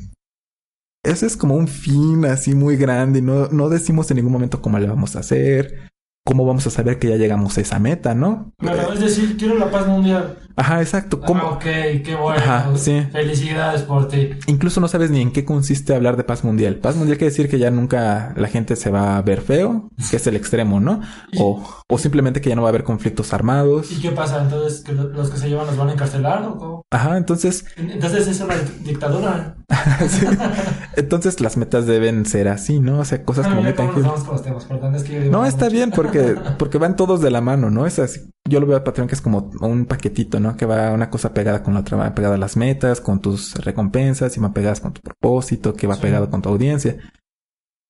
[1.05, 4.61] Ese es como un fin así muy grande y no, no decimos en ningún momento
[4.61, 5.89] cómo le vamos a hacer,
[6.25, 8.53] cómo vamos a saber que ya llegamos a esa meta, ¿no?
[8.59, 10.39] Claro, es decir, quiero la paz mundial.
[10.57, 11.21] Ajá, exacto.
[11.21, 11.41] ¿Cómo?
[11.43, 12.41] Ah, ok, qué bueno.
[12.41, 13.07] Ajá, sí.
[13.13, 14.31] Felicidades por ti.
[14.47, 16.77] Incluso no sabes ni en qué consiste hablar de paz mundial.
[16.77, 20.17] Paz mundial quiere decir que ya nunca la gente se va a ver feo, que
[20.17, 21.01] es el extremo, ¿no?
[21.39, 23.93] O, o simplemente que ya no va a haber conflictos armados.
[23.93, 24.43] ¿Y qué pasa?
[24.43, 26.83] Entonces, ¿que lo- los que se llevan los van a encarcelar o cómo?
[26.91, 29.57] Ajá, entonces, Entonces es una dictadura.
[30.09, 30.27] sí.
[30.97, 33.01] entonces las metas deben ser así, ¿no?
[33.01, 35.13] O sea, cosas como mira meta cómo nos vamos con los temas, perdón, es que
[35.15, 37.87] yo digo No, está bien porque, porque van todos de la mano, ¿no?
[37.87, 38.21] Es así.
[38.49, 40.57] Yo lo veo a Patreon que es como un paquetito, ¿no?
[40.57, 43.55] Que va una cosa pegada con la otra, va pegada a las metas, con tus
[43.57, 46.03] recompensas y va pegadas con tu propósito, que va Sí.
[46.03, 46.97] pegado con tu audiencia.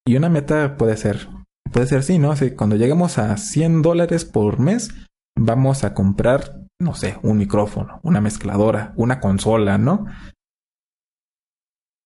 [0.07, 1.29] Y una meta puede ser,
[1.73, 2.31] puede ser sí, ¿no?
[2.33, 4.95] Así, cuando lleguemos a 100 dólares por mes,
[5.39, 10.07] vamos a comprar, no sé, un micrófono, una mezcladora, una consola, ¿no?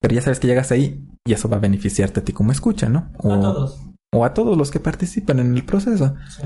[0.00, 2.88] Pero ya sabes que llegas ahí y eso va a beneficiarte a ti como escucha,
[2.88, 3.12] ¿no?
[3.18, 3.80] O, A todos.
[4.14, 6.14] o a todos los que participan en el proceso.
[6.28, 6.42] Sí.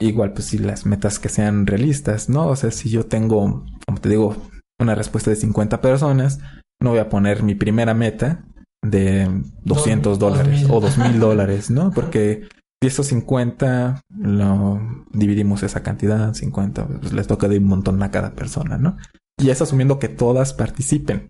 [0.00, 2.46] Igual, pues si las metas que sean realistas, ¿no?
[2.48, 4.36] O sea, si yo tengo, como te digo,
[4.78, 6.38] una respuesta de 50 personas,
[6.82, 8.44] no voy a poner mi primera meta
[8.84, 10.70] de 200 Dos- dólares dos mil.
[10.76, 11.90] o 2000 dólares, ¿no?
[11.92, 12.46] Porque
[12.82, 14.80] si esos 50 lo
[15.12, 18.98] dividimos esa cantidad, 50, pues les toca de un montón a cada persona, ¿no?
[19.40, 21.28] Y es asumiendo que todas participen.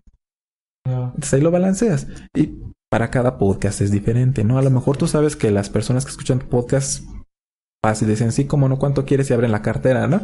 [0.85, 2.07] Entonces ahí lo balanceas.
[2.35, 2.57] Y
[2.89, 4.57] para cada podcast es diferente, ¿no?
[4.57, 7.03] A lo mejor tú sabes que las personas que escuchan tu podcast
[7.87, 10.21] fácil dicen, sí, como no, cuánto quieres y abren la cartera, ¿no?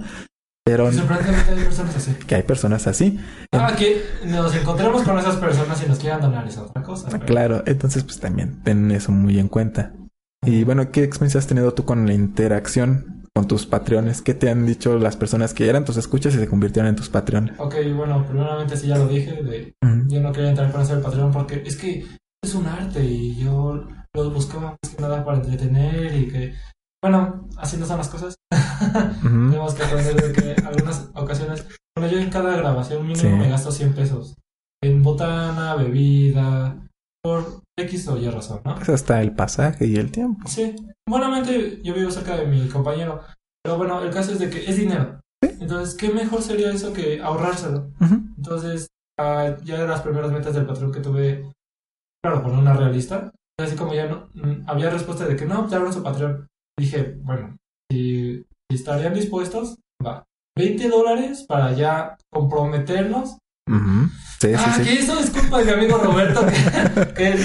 [0.66, 2.12] Pero sorprendentemente hay personas así.
[2.28, 3.20] que hay personas así.
[3.54, 7.08] Ah, que nos encontremos con esas personas y nos quieran donar es otra cosa.
[7.10, 9.92] pero- Claro, entonces pues también ten eso muy en cuenta.
[10.46, 14.22] Y bueno, ¿qué experiencia has tenido tú con la interacción con tus patreones?
[14.22, 17.10] ¿Qué te han dicho las personas que eran tus escuchas y se convirtieron en tus
[17.10, 17.58] patreones?
[17.60, 20.08] Ok, bueno, primeramente sí ya lo dije, de Ujú.
[20.10, 22.06] yo no quería entrar con eso del Patreon porque es que
[22.44, 26.54] es un arte y yo lo buscaba más que nada para entretener y que,
[27.04, 28.36] bueno, así no son las cosas.
[29.22, 33.28] Tenemos que aprender de que algunas ocasiones, bueno, yo en cada grabación mínimo Sí.
[33.28, 34.36] me gasto 100 pesos
[34.82, 36.78] en botana, bebida,
[37.22, 38.76] por X o Y razón, ¿no?
[38.76, 40.48] Pues hasta el pasaje y el tiempo.
[40.48, 43.20] Sí, buenamente yo vivo cerca de mi compañero,
[43.62, 45.20] pero bueno, el caso es de que es dinero.
[45.42, 47.92] Entonces, ¿qué mejor sería eso que ahorrárselo?
[48.38, 48.88] Entonces,
[49.20, 51.52] ah, ya de las primeras metas del patrón que tuve,
[52.24, 55.78] claro, con una realista, así como ya no, mm, había respuesta de que no, ya
[55.78, 56.48] abran su patrón.
[56.78, 57.58] Dije, bueno,
[57.92, 60.24] si, si estarían dispuestos, va.
[60.58, 63.38] 20 dólares para ya comprometernos.
[63.68, 64.10] Ujú.
[64.40, 64.84] Sí, sí, ah, sí.
[64.84, 67.40] que eso es culpa de mi amigo Roberto, que, que él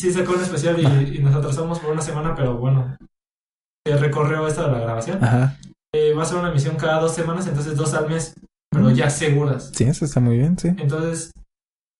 [0.00, 2.96] sí sacó un especial y, y nos atrasamos por una semana, pero bueno,
[3.84, 5.22] que recorrió esta de la grabación.
[5.24, 5.58] Ajá.
[5.94, 8.34] Eh, va a ser una emisión cada dos semanas, entonces dos al mes,
[8.70, 9.70] pero ya seguras.
[9.74, 10.68] Sí, eso está muy bien, sí.
[10.68, 11.32] Entonces,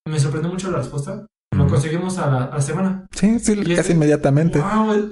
[0.09, 1.27] me sorprendió mucho la respuesta.
[1.73, 3.07] Conseguimos a la, a la semana.
[3.13, 4.61] Sí, sí, Y casi este- inmediatamente.
[4.61, 5.11] Wow,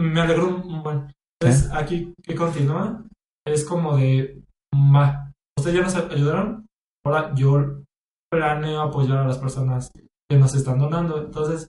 [0.00, 1.12] me alegró un buen.
[1.40, 3.04] Entonces, aquí que continúa
[3.46, 4.42] es como de,
[4.74, 6.66] ma, ustedes ya nos ayudaron,
[7.04, 7.82] ahora yo
[8.30, 9.90] planeo apoyar a las personas
[10.30, 11.18] que nos están donando.
[11.24, 11.66] Entonces,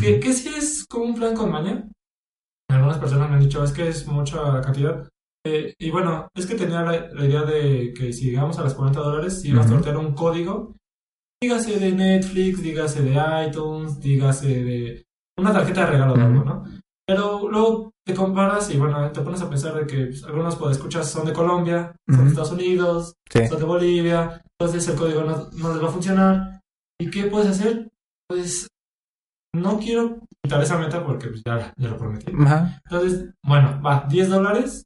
[0.00, 1.88] que, que sí es como un plan con maña.
[2.70, 5.06] Algunas personas me han dicho, es que es mucha cantidad.
[5.44, 8.74] Eh, y bueno, es que tenía la, la idea de que si llegamos a las
[8.74, 10.74] 40 dólares, si ibas a sortear un código,
[11.42, 16.44] dígase de Netflix, dígase de iTunes, dígase de una tarjeta de regalo de algo.
[16.44, 16.64] ¿no?
[17.04, 20.76] Pero luego te comparas y bueno, te pones a pensar de que pues, algunos pues,
[20.76, 23.46] escuchas son de Colombia, son de Estados Unidos, Sí.
[23.48, 26.60] son de Bolivia, entonces el código no, no les va a funcionar.
[27.00, 27.90] ¿Y qué puedes hacer?
[28.28, 28.68] Pues
[29.54, 32.32] no quiero quitar esa meta porque pues, ya, ya lo prometí.
[32.38, 32.80] Ajá.
[32.84, 34.84] Entonces, bueno, va, 10 dólares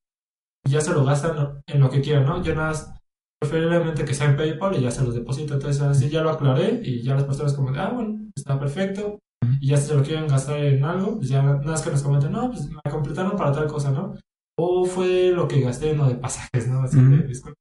[0.66, 2.42] ya se lo gastan en lo que quieran, ¿no?
[2.42, 2.95] Yo nada más,
[3.40, 5.54] preferiblemente que sea en PayPal y ya se los deposito.
[5.54, 9.18] Entonces, así ya lo aclaré y ya las personas como ah, bueno, está perfecto.
[9.60, 12.02] Y ya si se lo quieren gastar en algo, pues ya nada más que nos
[12.02, 14.14] comenten, no, pues me completaron para tal cosa, ¿no?
[14.58, 16.82] O fue lo que gasté en lo de pasajes, ¿no?
[16.82, 17.58] Así disculpa.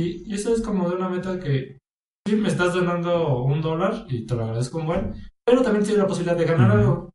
[0.00, 1.78] Y, y eso es como de una meta que
[2.26, 6.02] sí me estás donando un dólar y te lo agradezco un buen, pero también tienes
[6.02, 7.10] la posibilidad de ganar algo.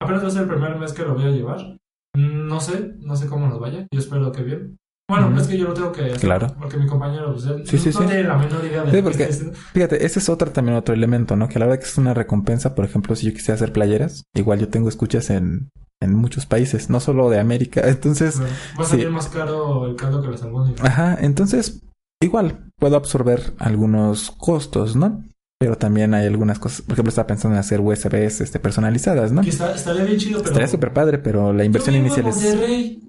[0.00, 1.76] Apenas va a ser el primer mes que lo voy a llevar.
[2.16, 3.86] No sé, no sé cómo nos vaya.
[3.92, 4.78] Yo espero que bien.
[5.10, 5.40] Bueno, Ujú.
[5.40, 6.20] es que yo lo tengo que hacer.
[6.20, 6.46] Claro.
[6.58, 8.06] Porque mi compañero, pues, él Sí, sí, no sí.
[8.06, 9.28] tiene la menor idea de Sí, porque-.
[9.74, 11.48] Fíjate, ese es otro también otro elemento, ¿no?
[11.48, 14.22] Que a la verdad que es una recompensa, por ejemplo, si yo quisiera hacer playeras,
[14.34, 15.68] igual yo tengo escuchas en,
[16.02, 17.82] en muchos países, no solo de América.
[17.88, 20.82] Entonces, Va a salir más caro el caldo que las albóndigas.
[20.86, 21.82] ajá, entonces,
[22.22, 25.24] igual puedo absorber algunos costos, ¿no?
[25.58, 29.42] Pero también hay algunas cosas, por ejemplo, estaba pensando en hacer USBs este, personalizadas, ¿no?
[29.42, 30.48] Que está, estaría bien chido, pero...
[30.52, 32.36] Estaría súper padre, pero la inversión inicial es...
[32.36, 33.02] Monterrey.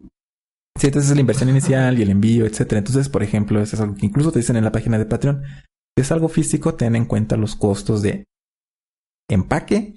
[0.82, 2.80] Sí, entonces es la inversión inicial y el envío, etcétera.
[2.80, 5.44] Entonces, por ejemplo, eso es algo que incluso te dicen en la página de Patreon.
[5.96, 8.26] Si es algo físico, ten en cuenta los costos de
[9.30, 9.96] empaque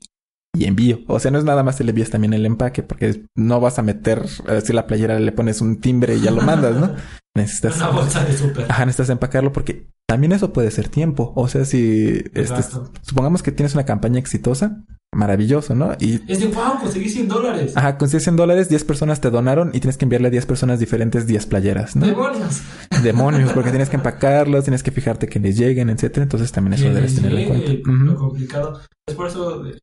[0.54, 0.98] y envío.
[1.06, 3.78] O sea, no es nada más el envío, es también el empaque, porque no vas
[3.78, 4.28] a meter,
[4.62, 6.94] si la playera le pones un timbre y ya lo mandas, ¿no?
[7.34, 8.66] Necesitas, Una bolsa de súper.
[8.70, 11.32] ajá, necesitas empacarlo porque también eso puede ser tiempo.
[11.34, 12.62] O sea, si este,
[13.00, 15.92] supongamos que tienes una campaña exitosa, maravilloso, ¿no?
[16.00, 17.72] Y Es de, wow, conseguí 100 dólares.
[17.76, 20.78] Ajá, con 100 dólares, 10 personas te donaron y tienes que enviarle a 10 personas
[20.80, 22.06] diferentes 10 playeras, ¿no?
[22.06, 22.62] ¡Demonios!
[23.02, 26.24] Demonios, porque tienes que empacarlos, tienes que fijarte que les lleguen, etcétera.
[26.24, 27.72] Entonces también eso debes tenerlo en cuenta.
[27.90, 28.80] Lo complicado.
[29.08, 29.62] Es por eso...
[29.62, 29.78] de-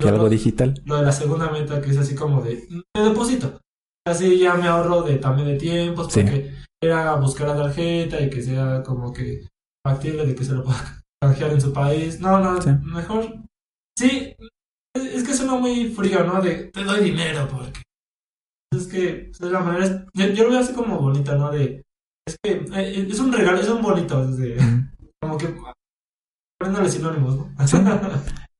[0.00, 0.80] Que algo lo- digital.
[0.86, 3.60] lo de la segunda meta que es así como de te deposito.
[4.06, 6.22] Así ya me ahorro de también de tiempos Sí.
[6.22, 9.46] porque era buscar la tarjeta y que sea como que
[9.86, 12.18] factible de que se lo pueda canjear en su país.
[12.18, 12.70] No, no, Sí.
[12.82, 13.26] mejor.
[13.98, 14.34] Sí,
[14.94, 16.40] es, es que suena muy frío, ¿no?
[16.40, 17.82] De te doy dinero porque
[18.72, 21.50] es que es la manera yo, yo lo veo así como bonita, ¿no?
[21.50, 21.82] De
[22.26, 24.56] es que eh, es un regalo, es un bonito, es de
[25.20, 25.54] como que
[26.60, 27.66] apréndale sinónimos, ¿no?
[27.66, 27.76] Sí.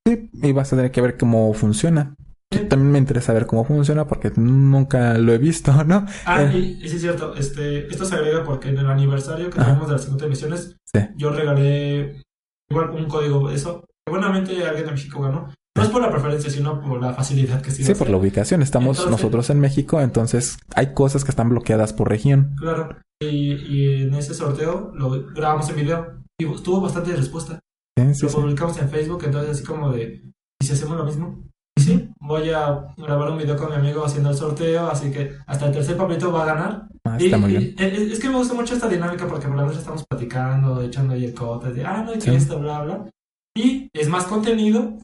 [0.09, 2.15] Sí, y vas a tener que ver cómo funciona.
[2.51, 2.61] Sí.
[2.71, 6.07] También me interesa ver cómo funciona porque nunca lo he visto, ¿no?
[6.25, 6.57] Ah, Eh.
[6.57, 9.87] y, y sí es cierto, este, esto se agrega porque en el aniversario que tenemos
[9.89, 11.01] de las 50 emisiones, Sí.
[11.17, 12.23] yo regalé
[12.71, 13.85] igual un código eso.
[14.09, 15.53] Seguramente alguien de México ganó.
[15.77, 17.85] No es por la preferencia, sino por la facilidad que sí.
[17.85, 18.61] Sí, por la ubicación.
[18.63, 22.55] Estamos Entonces- nosotros en México, entonces hay cosas que están bloqueadas por región.
[22.59, 22.97] Claro.
[23.23, 26.07] Y, y en ese sorteo lo grabamos en video
[26.41, 27.61] y tuvo bastante respuesta.
[27.99, 28.37] Sí, sí, lo sí.
[28.37, 30.23] publicamos en Facebook, entonces así como de,
[30.61, 31.45] ¿y si hacemos lo mismo?
[31.79, 35.33] Y sí, voy a grabar un video con mi amigo haciendo el sorteo, así que
[35.47, 36.89] hasta el tercer papelito va a ganar.
[37.07, 37.75] Ah, Y- está muy y- bien.
[37.79, 41.15] Es, es que me gusta mucho esta dinámica porque por la noche estamos platicando, echando
[41.15, 42.35] ahí el cote de, ah, no, y que Sí.
[42.35, 43.11] esto, bla, bla.
[43.57, 44.97] Y es más contenido.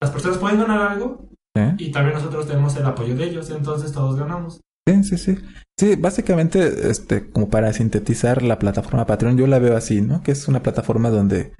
[0.00, 1.28] Las personas pueden ganar algo
[1.76, 4.60] y también nosotros tenemos el apoyo de ellos, entonces todos ganamos.
[4.86, 5.38] Sí, sí, sí.
[5.78, 10.22] Sí, básicamente, este, como para sintetizar la plataforma Patreon, yo la veo así, ¿no?
[10.22, 11.54] Que es una plataforma donde el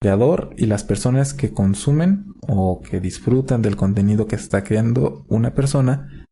[0.00, 5.54] creador y las personas que consumen o que disfrutan del contenido que está creando una
[5.54, 6.26] persona,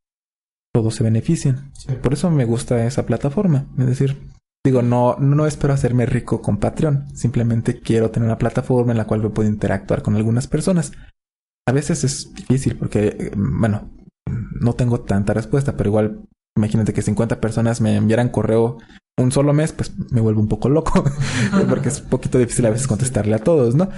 [0.73, 1.73] todos se benefician.
[1.75, 1.93] Sí.
[2.01, 3.67] Por eso me gusta esa plataforma.
[3.79, 4.31] Es decir,
[4.65, 7.15] digo, no, no espero hacerme rico con Patreon.
[7.17, 10.93] Simplemente quiero tener una plataforma en la cual me puedo interactuar con algunas personas.
[11.69, 13.91] A veces es difícil porque, bueno,
[14.59, 16.23] no tengo tanta respuesta, pero igual
[16.57, 18.79] imagínate que 50 personas me enviaran correo
[19.21, 21.05] un solo mes, pues me vuelvo un poco loco,
[21.69, 23.91] porque es un poquito difícil a veces contestarle a todos, ¿no?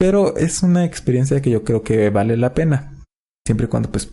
[0.00, 2.98] Pero es una experiencia que yo creo que vale la pena,
[3.46, 4.12] siempre y cuando pues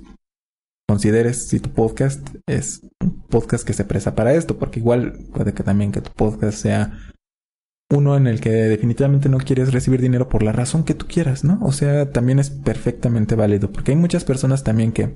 [0.88, 5.56] consideres si tu podcast es un podcast que se presta para esto, porque igual puede
[5.56, 7.10] que también que tu podcast sea
[7.92, 11.44] uno en el que definitivamente no quieres recibir dinero por la razón que tú quieras,
[11.44, 11.58] ¿no?
[11.62, 15.16] O sea, también es perfectamente válido, porque hay muchas personas también que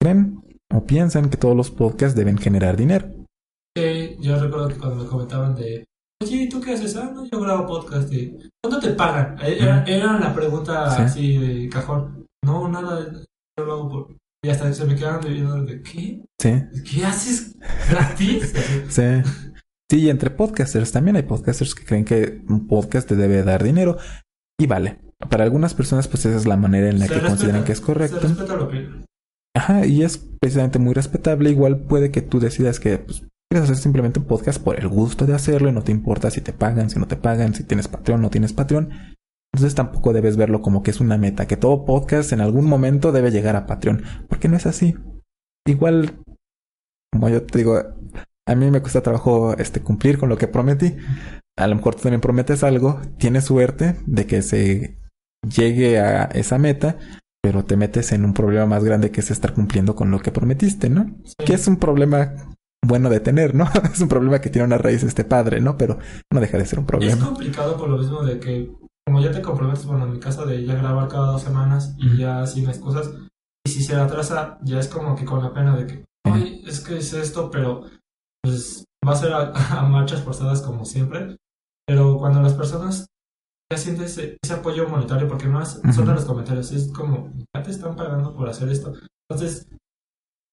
[0.00, 3.08] creen o piensan que todos los podcasts deben generar dinero.
[3.76, 5.84] Sí, yo recuerdo que cuando me comentaban de,
[6.22, 6.96] oye, ¿y tú qué haces?
[6.96, 8.12] Ah, no, yo grabo podcast.
[8.12, 9.36] Y, ¿Cuánto te pagan?
[9.42, 11.02] Eh, Era, era la pregunta Sí.
[11.02, 12.26] así de cajón.
[12.44, 13.12] No, nada,
[13.58, 14.16] yo lo hago por...
[14.44, 16.24] Y hasta se me quedaban viendo de, ¿qué?
[16.40, 16.52] Sí,
[16.88, 17.56] ¿Qué haces
[17.90, 18.52] gratis?
[18.88, 19.02] sí.
[19.90, 23.64] Sí, y entre podcasters también hay podcasters que creen que un podcast te debe dar
[23.64, 23.96] dinero.
[24.60, 24.98] Y vale,
[25.30, 27.72] para algunas personas pues esa es la manera en la Se que respeta, consideran que
[27.72, 28.28] es correcto.
[29.56, 31.50] Ajá, y es precisamente muy respetable.
[31.50, 35.24] Igual puede que tú decidas que pues, quieres hacer simplemente un podcast por el gusto
[35.24, 37.88] de hacerlo y no te importa si te pagan, si no te pagan, si tienes
[37.88, 38.90] Patreon o no tienes Patreon.
[39.54, 43.10] Entonces tampoco debes verlo como que es una meta, que todo podcast en algún momento
[43.10, 44.94] debe llegar a Patreon, porque no es así.
[45.66, 46.18] igual,
[47.10, 47.82] como yo te digo,
[48.48, 50.96] a mí me cuesta trabajo este, cumplir con lo que prometí.
[51.56, 54.98] A lo mejor tú también prometes algo, tienes suerte de que se
[55.46, 56.96] llegue a esa meta,
[57.42, 60.32] pero te metes en un problema más grande que es estar cumpliendo con lo que
[60.32, 61.14] prometiste, ¿no?
[61.44, 62.32] Que es un problema
[62.82, 63.68] bueno de tener, ¿no?
[63.92, 65.76] es un problema que tiene una raíz este padre, ¿no?
[65.76, 65.98] Pero
[66.32, 67.12] no deja de ser un problema.
[67.12, 68.72] Es complicado por lo mismo de que,
[69.06, 72.16] como ya te comprometes, bueno, en mi caso de ya grabar cada dos semanas y
[72.16, 73.10] ya sin excusas,
[73.66, 76.80] y si se atrasa, ya es como que con la pena de que, ay, es
[76.80, 77.84] que es esto, pero
[78.42, 81.36] pues va a ser a, marchas forzadas como siempre.
[81.86, 83.06] Pero cuando las personas
[83.72, 87.70] ya sienten ese, apoyo monetario, porque no es solo los comentarios, es como, ya te
[87.70, 88.92] están pagando por hacer esto.
[89.30, 89.68] Entonces,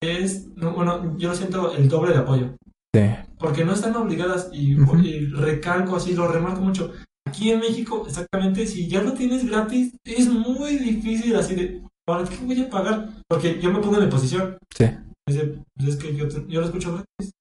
[0.01, 2.55] es, bueno, yo lo siento el doble de apoyo.
[2.93, 3.01] Sí.
[3.38, 6.91] Porque no están obligadas y, recalco así, lo remarco mucho.
[7.27, 12.23] Aquí en México, exactamente, si ya lo tienes gratis, es muy difícil así de, ¿para
[12.23, 13.09] qué voy a pagar?
[13.27, 14.57] Porque yo me pongo en mi posición.
[14.73, 14.86] Sí.
[15.27, 17.33] Es, que yo, yo, lo escucho gratis.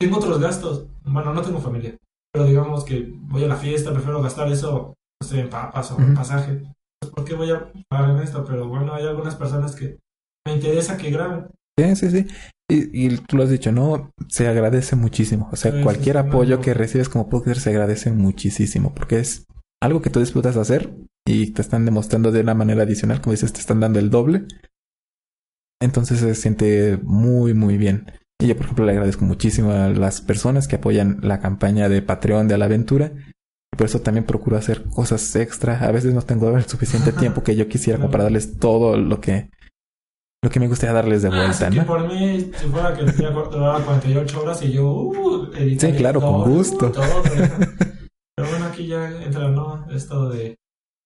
[0.00, 0.86] Tengo otros gastos.
[1.04, 1.96] Bueno, no tengo familia.
[2.32, 5.98] Pero digamos que voy a la fiesta, prefiero gastar eso, no sé, en papas o
[6.00, 6.62] en pasaje.
[7.00, 8.44] Pues, ¿Por qué voy a pagar en esto?
[8.44, 9.98] Pero bueno, hay algunas personas que
[10.46, 11.46] me interesa que graben.
[11.78, 12.26] Sí, sí, sí.
[12.68, 14.10] Y, tú lo has dicho, ¿no?
[14.28, 15.48] Se agradece muchísimo.
[15.52, 19.46] O sea, cualquier apoyo que recibes como podcaster se agradece muchísimo porque es
[19.82, 20.94] algo que tú disfrutas hacer
[21.26, 24.46] y te están demostrando de una manera adicional, como dices, te están dando el doble.
[25.80, 28.10] Entonces se siente muy, muy bien.
[28.40, 32.02] Y yo, por ejemplo, le agradezco muchísimo a las personas que apoyan la campaña de
[32.02, 33.12] Patreon de la aventura.
[33.76, 35.78] Por eso también procuro hacer cosas extra.
[35.78, 39.20] A veces no tengo el suficiente tiempo que yo quisiera como para darles todo lo
[39.20, 39.50] que
[40.44, 41.86] lo que me gustaría darles de ah, vuelta, ¿no?
[41.86, 46.92] por mí, si fuera que tenía 48 horas y yo, uh, Sí, claro, con gusto.
[48.36, 49.86] pero, bueno, aquí ya entra, ¿no?
[49.90, 50.54] Esto de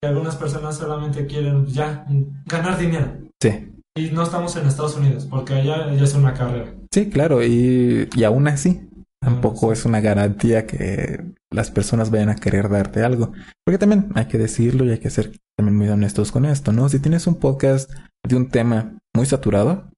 [0.03, 2.05] que algunas personas solamente quieren ya
[2.47, 3.16] ganar dinero.
[3.41, 3.72] Sí.
[3.97, 6.74] Y no estamos en Estados Unidos, porque allá ya es una carrera.
[6.91, 8.89] Sí, claro, y, y aún así,
[9.20, 13.32] tampoco es una garantía que las personas vayan a querer darte algo.
[13.64, 16.89] Porque también hay que decirlo y hay que ser también muy honestos con esto, ¿no?
[16.89, 17.91] Si tienes un podcast
[18.26, 19.91] de un tema muy saturado,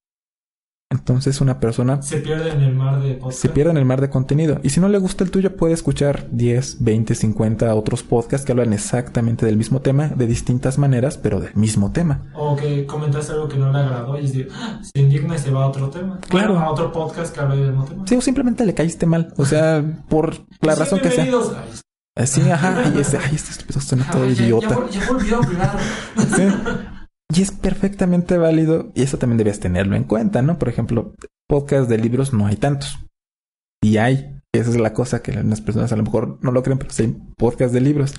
[0.92, 4.10] entonces una persona se pierde en el mar de Se pierde en el mar de
[4.10, 4.58] contenido.
[4.64, 8.50] Y si no le gusta el tuyo, puede escuchar 10, 20, 50 otros podcasts que
[8.50, 12.22] hablan exactamente del mismo tema, de distintas maneras, pero del mismo tema.
[12.34, 15.52] O que comentaste algo que no le agradó y decir, ah, se indigna y se
[15.52, 16.18] va a otro tema.
[16.28, 16.58] Claro.
[16.58, 18.04] a otro podcast que hable del mismo tema.
[18.08, 19.32] Sí, o simplemente le caíste mal.
[19.36, 21.26] O sea, por la razón que sea.
[22.16, 24.76] Así, ajá, y este, ay, este estúpido suena todo idiota.
[24.90, 25.78] Ya, volvió a hablar.
[26.36, 26.42] sí.
[27.32, 30.58] Y es perfectamente válido y eso también debes tenerlo en cuenta, ¿no?
[30.58, 31.14] Por ejemplo,
[31.48, 32.98] podcast de libros no hay tantos.
[33.82, 36.78] Y hay, esa es la cosa que las personas a lo mejor no lo creen,
[36.78, 38.14] pero sí podcast de libros.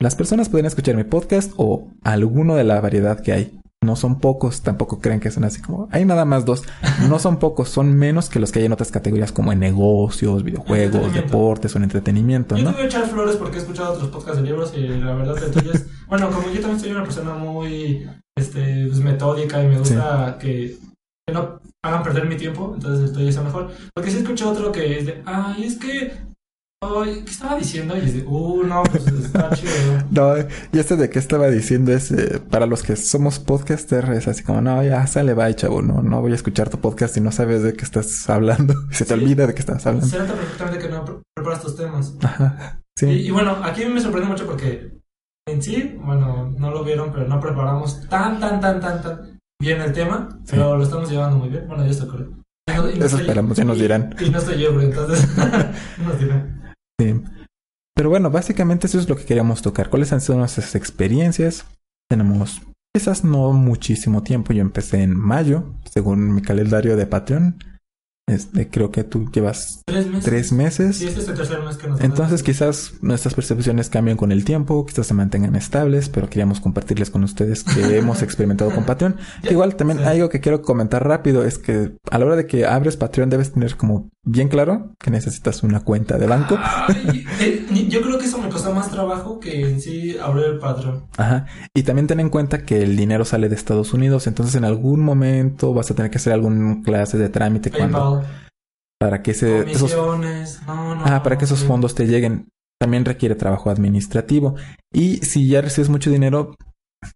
[0.00, 3.60] Las personas pueden escuchar mi podcast o alguno de la variedad que hay.
[3.82, 5.88] No son pocos, tampoco creen que son así como...
[5.90, 6.62] Hay nada más dos.
[7.08, 10.44] No son pocos, son menos que los que hay en otras categorías como en negocios,
[10.44, 12.60] videojuegos, deportes o en entretenimiento, ¿no?
[12.60, 15.14] Yo te voy a echar flores porque he escuchado otros podcasts de libros y la
[15.14, 15.86] verdad que tuyo es...
[16.06, 20.78] bueno, como yo también soy una persona muy este, pues, metódica y me gusta que,
[21.26, 23.72] que, no hagan perder mi tiempo, entonces estoy eso mejor.
[23.94, 26.12] Porque si escucho otro que es de, ay, es que
[27.24, 27.96] ¿qué estaba diciendo?
[27.96, 29.72] Y dice, uh, no, pues está chido.
[30.10, 30.34] no,
[30.72, 34.42] y este de qué estaba diciendo es, eh, para los que somos podcasters, es así
[34.42, 37.30] como, no, ya sale, bye, chavo, no, no voy a escuchar tu podcast y no
[37.30, 38.74] sabes de qué estás hablando.
[38.90, 40.08] Se te olvida de qué estás hablando.
[40.08, 42.14] Se nota perfectamente que no preparas tus temas.
[42.22, 43.06] Ajá, sí.
[43.06, 44.98] Y, bueno, aquí me sorprende mucho porque
[45.46, 49.80] en sí, bueno, no lo vieron, pero no preparamos tan, tan, tan, tan, tan bien
[49.80, 51.68] el tema, pero lo estamos llevando muy bien.
[51.68, 52.42] Bueno, ya está correcto.
[52.68, 54.14] Eso esperamos, ya nos dirán.
[54.20, 55.28] Y no estoy yo, entonces
[56.06, 56.61] nos dirán.
[57.94, 59.90] Pero bueno, básicamente eso es lo que queríamos tocar.
[59.90, 61.66] ¿Cuáles han sido nuestras experiencias?
[62.10, 62.62] Tenemos
[62.94, 64.52] quizás no muchísimo tiempo.
[64.52, 67.58] Yo empecé en mayo, según mi calendario de Patreon.
[68.28, 71.02] Este, creo que tú llevas tres meses.
[71.02, 74.86] este es el tercer mes que nos Entonces quizás nuestras percepciones cambien con el tiempo,
[74.86, 79.16] quizás se mantengan estables, pero queríamos compartirles con ustedes que hemos experimentado con Patreon.
[79.50, 82.96] igual también algo que quiero comentar rápido es que a la hora de que abres
[82.96, 86.56] Patreon debes tener como bien claro que necesitas una cuenta de banco.
[87.40, 91.06] Eh, yo creo que eso me costó más trabajo que en sí abrir el Patreon.
[91.16, 91.46] Ajá.
[91.74, 95.00] Y también ten en cuenta que el dinero sale de Estados Unidos, entonces en algún
[95.00, 98.11] momento vas a tener que hacer alguna clase de trámite cuando
[99.00, 99.94] para que ese esos,
[100.66, 102.48] ah, para que esos fondos te lleguen.
[102.80, 104.56] También requiere trabajo administrativo.
[104.92, 106.56] Y si ya recibes mucho dinero,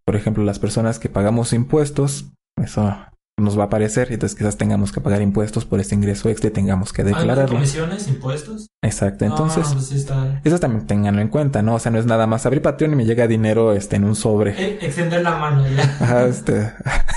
[0.04, 2.30] por ejemplo, las personas que pagamos impuestos,
[2.62, 2.94] eso
[3.38, 4.10] nos va a aparecer.
[4.12, 7.54] Entonces quizás tengamos que pagar impuestos por este ingreso extra y tengamos que ¿Hay declararlo.
[7.56, 8.68] comisiones, impuestos?
[8.82, 9.24] Exacto.
[9.24, 10.40] Entonces, pues sí está.
[10.44, 11.74] eso también tenganlo en cuenta, ¿no?
[11.74, 14.14] O sea, no es nada más abrir Patreon y me llega dinero este, en un
[14.14, 14.52] sobre.
[14.52, 15.82] Eh, extender la mano ya.
[16.00, 16.72] Ajá, este,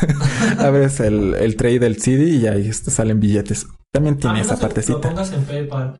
[0.59, 3.67] abres el, el tray del CD y ahí este, salen billetes.
[3.93, 5.01] También tiene Ah, esa sé, Lo partecita.
[5.01, 5.97] pongas en PayPal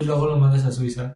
[0.00, 1.14] y luego lo mandes a Suiza.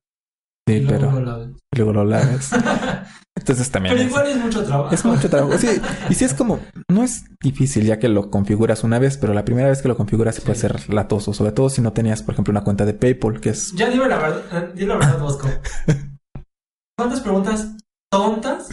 [0.68, 1.48] y Sí, luego pero lo laves.
[1.76, 2.50] luego lo laves.
[3.46, 4.92] Entonces también Pero es, igual es mucho trabajo.
[4.92, 5.56] es mucho trabajo.
[5.56, 5.68] Sí,
[6.10, 6.58] y sí es como,
[6.90, 9.96] no es difícil ya que lo configuras una vez, pero la primera vez que lo
[9.96, 12.94] configuras sí puede ser latoso, sobre todo si no tenías, por ejemplo, una cuenta de
[12.94, 15.48] PayPal, que es Ya dime la verdad, eh, di la verdad, Bosco.
[16.98, 17.76] ¿Cuántas preguntas
[18.10, 18.68] tontas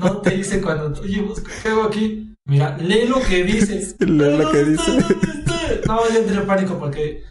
[0.00, 1.00] no te hice cuando...
[1.00, 2.34] Oye, Bosco, ¿qué hago aquí?
[2.46, 3.94] Mira, lee lo que dice.
[4.00, 4.96] Lee lo que ¿Dónde dice.
[4.98, 5.14] está?
[5.14, 5.92] ¿Dónde está?
[5.92, 7.22] No, yo entré en pánico porque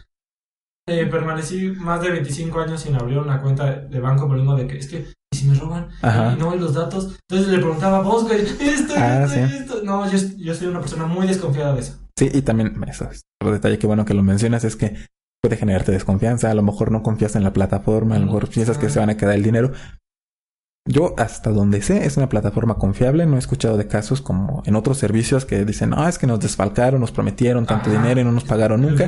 [0.88, 4.56] eh, permanecí más de 25 años sin abrir una cuenta de banco por lo mismo
[4.56, 6.34] de que es que ¿y si me roban Ajá.
[6.34, 7.16] y no hay los datos.
[7.28, 9.56] Entonces le preguntaba a Bosco, y, esto, Ah, esto, sí.
[9.56, 9.82] esto.
[9.84, 11.94] No, yo, yo soy una persona muy desconfiada de eso.
[12.18, 14.96] Sí, y también eso es otro detalle que bueno que lo mencionas es que
[15.42, 18.76] puede generarte desconfianza, a lo mejor no confías en la plataforma, a lo mejor piensas
[18.76, 19.72] que se van a quedar el dinero.
[20.90, 24.74] Yo hasta donde sé es una plataforma confiable, no he escuchado de casos como en
[24.74, 28.00] otros servicios que dicen, ah, es que nos desfalcaron, nos prometieron tanto Ajá.
[28.00, 29.04] dinero y no nos pagaron nunca.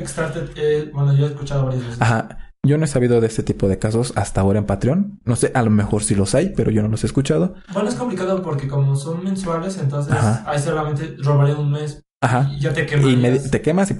[0.56, 2.02] Eh, bueno, yo he escuchado varias veces.
[2.02, 5.20] Ajá, yo no he sabido de este tipo de casos hasta ahora en Patreon.
[5.24, 7.54] No sé, a lo mejor sí los hay, pero yo no los he escuchado.
[7.72, 10.44] Bueno, es complicado porque como son mensuales, entonces Ajá.
[10.46, 12.50] ahí solamente robaría un mes Ajá.
[12.52, 13.18] y ya te Y quemarías.
[13.44, 13.96] inmedi- te quemas y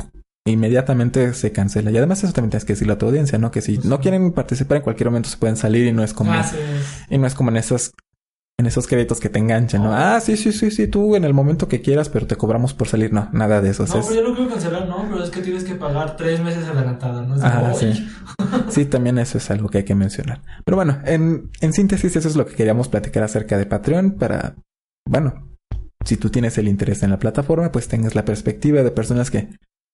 [0.50, 1.90] inmediatamente se cancela.
[1.90, 3.50] Y además eso también tienes que decirle a tu audiencia, ¿no?
[3.50, 6.12] Que si Pues no quieren participar en cualquier momento se pueden salir y no es
[6.12, 6.32] como...
[6.32, 6.56] Ah, sí.
[7.08, 7.92] Y no es como en esos...
[8.60, 9.94] En esos créditos que te enganchan, ¿no?
[9.94, 12.88] Ah, sí, sí, sí, sí, tú en el momento que quieras, pero te cobramos por
[12.88, 13.10] salir.
[13.10, 13.86] No, nada de eso.
[13.86, 16.40] No, es- pero yo no quiero cancelar, no, pero es que tienes que pagar tres
[16.42, 17.36] meses adelantado, ¿no?
[17.36, 17.94] Es "Oye".
[17.94, 18.06] sí.
[18.68, 20.42] Sí, también eso es algo que hay que mencionar.
[20.66, 24.56] Pero bueno, en, en síntesis, eso es lo que queríamos platicar acerca de Patreon para,
[25.08, 25.48] bueno,
[26.04, 29.48] si tú tienes el interés en la plataforma, pues tengas la perspectiva de personas que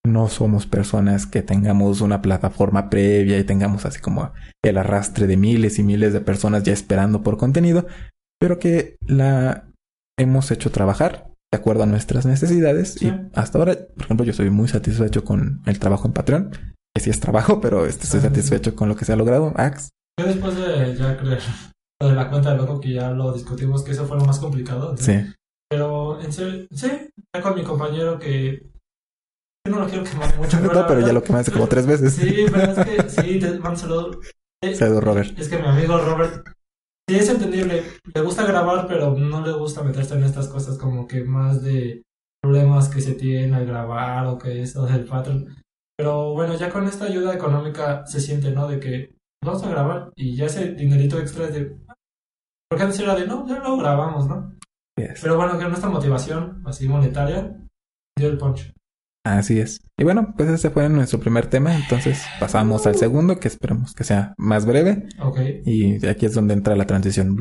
[0.05, 4.33] no somos personas que tengamos una plataforma previa y tengamos así como
[4.65, 7.87] el arrastre de miles y miles de personas ya esperando por contenido,
[8.41, 9.69] pero que la
[10.19, 13.09] hemos hecho trabajar de acuerdo a nuestras necesidades Sí.
[13.09, 16.51] y hasta ahora, por ejemplo, yo estoy muy satisfecho con el trabajo en Patreon
[16.95, 19.53] que sí es trabajo, pero este, estoy Ah, satisfecho con lo que se ha logrado.
[19.57, 21.41] Ax, Yo después de ya creer
[22.01, 24.39] lo de la cuenta de banco que ya lo discutimos, que eso fue lo más
[24.39, 24.97] complicado.
[24.97, 25.13] sí.
[25.69, 26.89] Pero en serio, sí,
[27.35, 28.71] ya con mi compañero que
[29.67, 30.61] yo no lo quiero quemar mucho.
[30.61, 32.13] No, pero ya lo quemaste como tres veces.
[32.15, 34.21] Sí, pero es que sí, te mando un saludo.
[34.75, 35.37] Saludos, Robert.
[35.37, 36.47] Es que mi amigo Robert,
[37.09, 37.83] sí es entendible,
[38.15, 42.03] le gusta grabar, pero no le gusta meterse en estas cosas como que más de
[42.43, 45.57] problemas que se tienen al grabar o que eso del patrón.
[45.97, 48.69] Pero bueno, ya con esta ayuda económica se siente, ¿no?
[48.69, 51.77] De que vamos a grabar y ya ese dinerito extra es de...
[52.69, 54.55] Porque antes era de, no, ya lo grabamos, ¿no?
[54.99, 55.21] Yes.
[55.23, 57.57] Pero bueno, que nuestra motivación, así monetaria,
[58.19, 58.76] dio el punch.
[59.27, 59.81] Así es.
[59.99, 61.75] Y bueno, pues ese fue nuestro primer tema.
[61.75, 65.09] Entonces pasamos al segundo, que esperemos que sea más breve.
[65.21, 65.41] Ok.
[65.65, 67.37] Y aquí es donde entra la transición.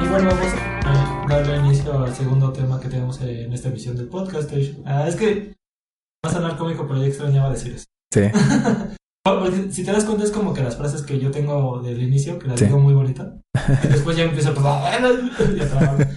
[0.00, 0.54] Y bueno, vamos
[0.84, 4.52] a darle inicio al segundo tema que tenemos en esta emisión del podcast.
[4.84, 5.56] Ah, es que
[6.24, 7.86] va a sonar cómico, pero yo extrañaba decir eso.
[8.14, 8.20] Sí,
[9.70, 12.48] si te das cuenta es como que las frases que yo tengo del inicio, que
[12.48, 12.66] las Sí.
[12.66, 13.38] digo muy bonita,
[13.84, 14.52] y después ya empiezo a...
[15.56, 16.08] y a trabar.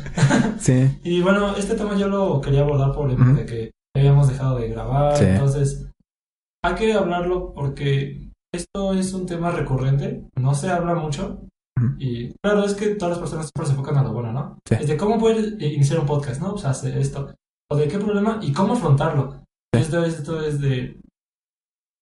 [0.59, 3.33] sí, Y bueno, este tema yo lo quería abordar por el Ujú.
[3.35, 5.25] de que habíamos dejado de grabar, Sí.
[5.25, 5.89] entonces
[6.63, 11.41] hay que hablarlo porque esto es un tema recurrente, no se habla mucho.
[11.97, 14.57] Y claro, es que todas las personas siempre se enfocan a lo bueno, ¿no?
[14.65, 14.75] Sí.
[14.79, 16.53] Es de cómo poder iniciar un podcast, ¿no?
[16.53, 17.33] O sea, hacer esto.
[17.69, 19.43] O de qué problema y cómo afrontarlo.
[19.73, 21.01] Esto, esto es de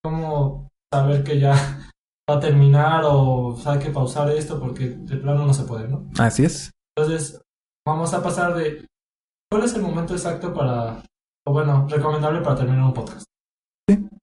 [0.04, 1.54] cómo saber que ya
[2.30, 6.08] va a terminar o hay que pausar esto porque de plano no se puede, ¿no?
[6.20, 6.72] así es.
[6.98, 7.42] Entonces,
[7.88, 8.86] vamos a pasar de
[9.50, 11.04] cuál es el momento exacto para,
[11.48, 13.26] o bueno, recomendable para terminar un podcast.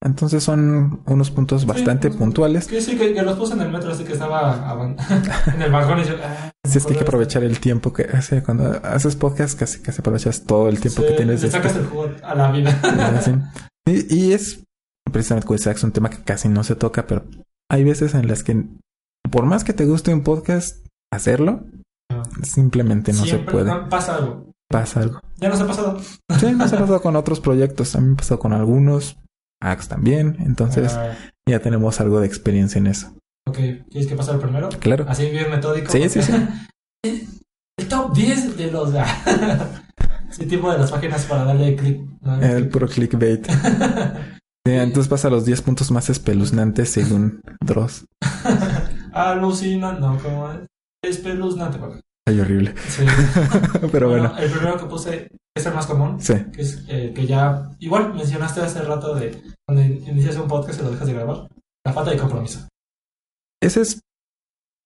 [0.01, 2.69] Entonces son unos puntos bastante puntuales.
[2.69, 4.77] Que sí, que, que los puse en el metro, así que estaba
[5.55, 6.15] en el vagón y yo.
[6.23, 9.81] ah, Si es que hay que aprovechar el tiempo que hace cuando haces podcast, casi
[9.83, 11.41] casi aprovechas todo el tiempo Sí, que tienes.
[11.43, 12.81] Le de- sacas el jugo a la vida.
[13.23, 13.33] Sí.
[13.87, 14.65] Y, y es
[15.13, 17.25] precisamente como dice Ax, un tema que casi no se toca, pero
[17.71, 18.65] hay veces en las que
[19.31, 21.65] por más que te guste un podcast, hacerlo
[22.43, 23.89] simplemente no Siempre se puede.
[23.89, 24.53] pasa algo.
[24.71, 25.21] Pasa algo.
[25.39, 25.99] Ya nos ha pasado.
[26.39, 29.17] Sí, nos ha pasado con otros proyectos, ha pasado con algunos,
[29.63, 31.15] Ax también, entonces Ah,
[31.49, 33.09] ya tenemos algo de experiencia en eso.
[33.49, 33.57] ok,
[33.91, 34.69] ¿quieres que pase el primero?
[34.81, 35.07] Claro.
[35.09, 35.91] Así bien metódico.
[35.91, 36.33] Sí, sí, sí.
[37.79, 38.93] El top 10 de los.
[40.31, 42.01] Ese tipo de las páginas para darle clic.
[42.43, 43.47] El puro clickbait.
[44.69, 48.05] Sí, entonces pasa a los 10 puntos más espeluznantes según Dross.
[49.13, 50.59] Alucinante, no, ¿cómo es?
[51.03, 51.79] Espeluznante.
[52.27, 52.75] Ay, horrible.
[52.89, 53.03] Sí.
[53.93, 56.35] Pero bueno, El primero que puse es el más común, sí.
[56.53, 60.81] que es eh, que ya, igual mencionaste hace rato de cuando in- inicias un podcast
[60.81, 61.49] y lo dejas de grabar,
[61.87, 62.69] la falta de compromiso.
[63.63, 64.01] Ese es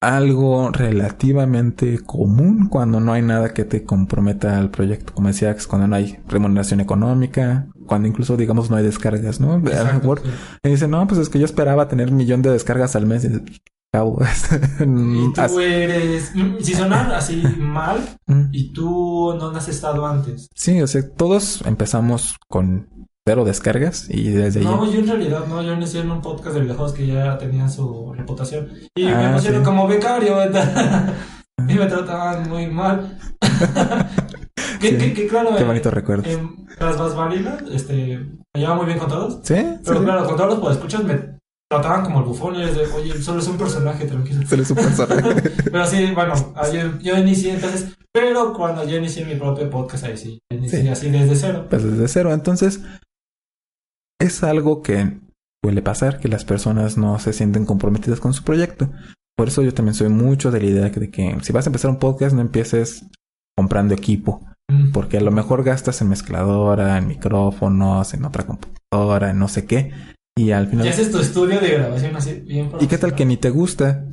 [0.01, 5.13] algo relativamente común cuando no hay nada que te comprometa al proyecto.
[5.13, 9.57] Como decía, Ax, cuando no hay remuneración económica, cuando incluso, digamos, no hay descargas, ¿no?
[9.59, 10.31] Exacto, sí.
[10.65, 13.25] me dice, no, pues es que yo esperaba tener un millón de descargas al mes.
[13.25, 13.43] Y dices,
[13.93, 14.19] cabo.
[14.81, 18.49] Y tú eres, mm, si sonar así mal, Mm.
[18.53, 20.49] y tú no has estado antes.
[20.55, 22.89] Sí, o sea, todos empezamos con
[23.27, 24.61] cero descargas y desde.
[24.63, 27.69] No, yo en realidad no, yo inicié en un podcast de videojuegos que ya tenía
[27.69, 28.69] su reputación.
[28.97, 29.65] Y Ah, me pusieron sí.
[29.65, 30.37] como becario,
[31.69, 33.19] y me trataban muy mal.
[34.83, 34.97] Que, Sí.
[34.99, 36.29] que, que claro, Qué eh, bonito recuerdo.
[36.29, 38.19] en las bambalinas, este,
[38.55, 39.41] me llevaba muy bien con todos.
[39.43, 39.55] ¿Sí?
[39.85, 40.05] Pero sí.
[40.05, 41.39] claro, con todos los pues, escuchas me
[41.71, 44.47] trataban como el bufón y es de, oye, solo es un personaje, tranquilo.
[44.47, 45.07] Se le supo eso.
[45.09, 50.05] Pero sí, bueno, ah, yo, yo inicié entonces, pero cuando yo inicié mi propio podcast,
[50.05, 50.89] ahí sí, inicié Sí.
[50.89, 51.67] así desde cero.
[51.71, 52.33] pues desde cero.
[52.35, 52.83] Entonces,
[54.21, 55.19] es algo que
[55.65, 58.91] suele pasar, que las personas no se sienten comprometidas con su proyecto.
[59.37, 61.91] Por eso yo también soy mucho de la idea de que si vas a empezar
[61.91, 63.07] un podcast, no empieces
[63.57, 64.45] comprando equipo.
[64.93, 69.67] Porque a lo mejor gastas en mezcladora, en micrófonos, en otra computadora, en no sé
[69.67, 69.93] qué,
[70.37, 70.89] y al final...
[70.89, 74.07] haces tu estudio de grabación así, bien ¿Y qué tal que ni te gusta?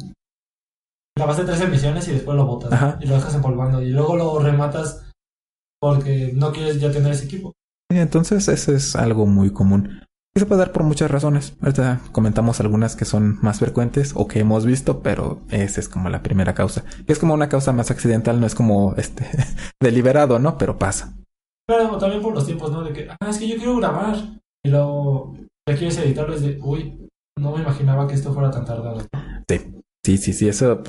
[1.17, 2.97] Grabaste tres emisiones y después lo botas Ajá.
[3.01, 5.09] y lo dejas empolvando y luego lo rematas
[5.81, 7.53] porque no quieres ya tener ese equipo.
[7.91, 10.01] Y entonces eso es algo muy común.
[10.35, 11.55] Y se puede dar por muchas razones.
[11.61, 16.09] Ahorita comentamos algunas que son más frecuentes o que hemos visto, pero esa es como
[16.09, 16.83] la primera causa.
[17.05, 19.25] Que es como una causa más accidental, no es como este
[19.81, 20.57] deliberado, ¿no?
[20.57, 21.15] Pero pasa.
[21.67, 22.83] Pero también por los tiempos, ¿no?
[22.83, 24.15] De que, ah, es que yo quiero grabar
[24.63, 25.35] y luego
[25.67, 27.07] ya quieres editarlo es de, uy,
[27.39, 29.01] no me imaginaba que esto fuera tan tardado.
[30.03, 30.81] Sí, sí, sí, eso,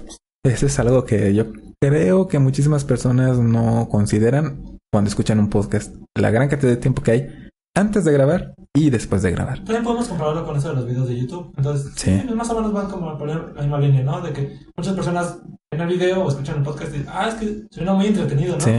[0.45, 5.95] eso es algo que yo creo que muchísimas personas no consideran cuando escuchan un podcast.
[6.17, 9.59] La gran cantidad de tiempo que hay antes de grabar y después de grabar.
[9.59, 11.53] También podemos compararlo con eso de los videos de YouTube.
[11.57, 12.21] Entonces, Sí.
[12.27, 14.21] sí, más o menos van como a poner la misma línea, ¿no?
[14.21, 15.39] De que muchas personas
[15.73, 18.55] ven el video o escuchan el podcast y dicen, ah, es que suena muy entretenido,
[18.55, 18.61] ¿no?
[18.61, 18.73] Sí.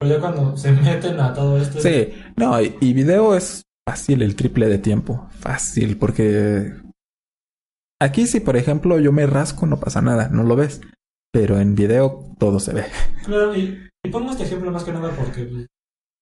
[0.00, 4.22] Pero ya cuando se meten a todo esto, Sí, no, y, y video es fácil
[4.22, 5.26] el triple de tiempo.
[5.40, 6.72] Fácil, porque
[8.00, 10.80] aquí si por ejemplo yo me rasco no pasa nada, no lo ves.
[11.32, 12.84] Pero en video todo se ve.
[13.24, 15.66] Claro, y, y pongo este ejemplo más que nada porque pues,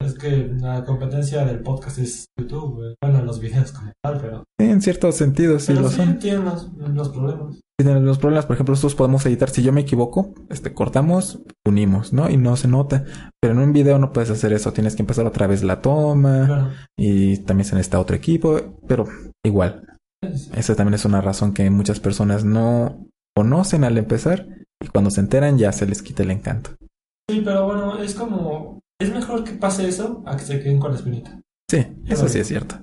[0.05, 4.67] es que la competencia del podcast es YouTube, bueno, los videos como tal, pero, Sí,
[4.69, 6.19] en ciertos sentidos sí pero lo sí son.
[6.19, 7.61] tienen los, los problemas.
[7.79, 9.51] Tienen los problemas, por ejemplo, nosotros podemos editar.
[9.51, 12.31] Si yo me equivoco, este, cortamos, unimos, ¿no?
[12.31, 13.05] Y no se nota.
[13.41, 14.73] Pero en un video no puedes hacer eso.
[14.73, 16.47] Tienes que empezar otra vez la toma.
[16.47, 16.69] Claro.
[16.97, 18.79] Y también se necesita otro equipo.
[18.87, 19.07] Pero
[19.45, 19.85] igual,
[20.55, 24.47] esa también es una razón que muchas personas no conocen al empezar.
[24.81, 26.71] Y cuando se enteran ya se les quita el encanto.
[27.29, 30.93] Sí, pero bueno, es como, es mejor que pase eso a que se queden con
[30.93, 31.39] la espinita.
[31.71, 32.77] Sí, eso sí es cierto.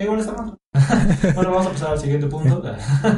[0.00, 0.56] Igual está mal.
[1.34, 2.62] bueno, vamos a pasar al siguiente punto.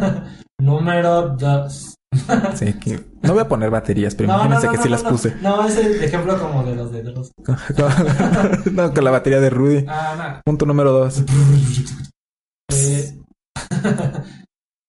[0.60, 1.94] Número 2.
[2.56, 5.34] Sí, que- no voy a poner baterías, pero imagínense que sí las puse.
[5.40, 7.32] No, es el ejemplo como de los dedos.
[8.72, 9.86] no, con la batería de Rudy.
[9.88, 10.42] Ah, nada.
[10.44, 11.22] Punto número dos.
[12.70, 13.18] Eh,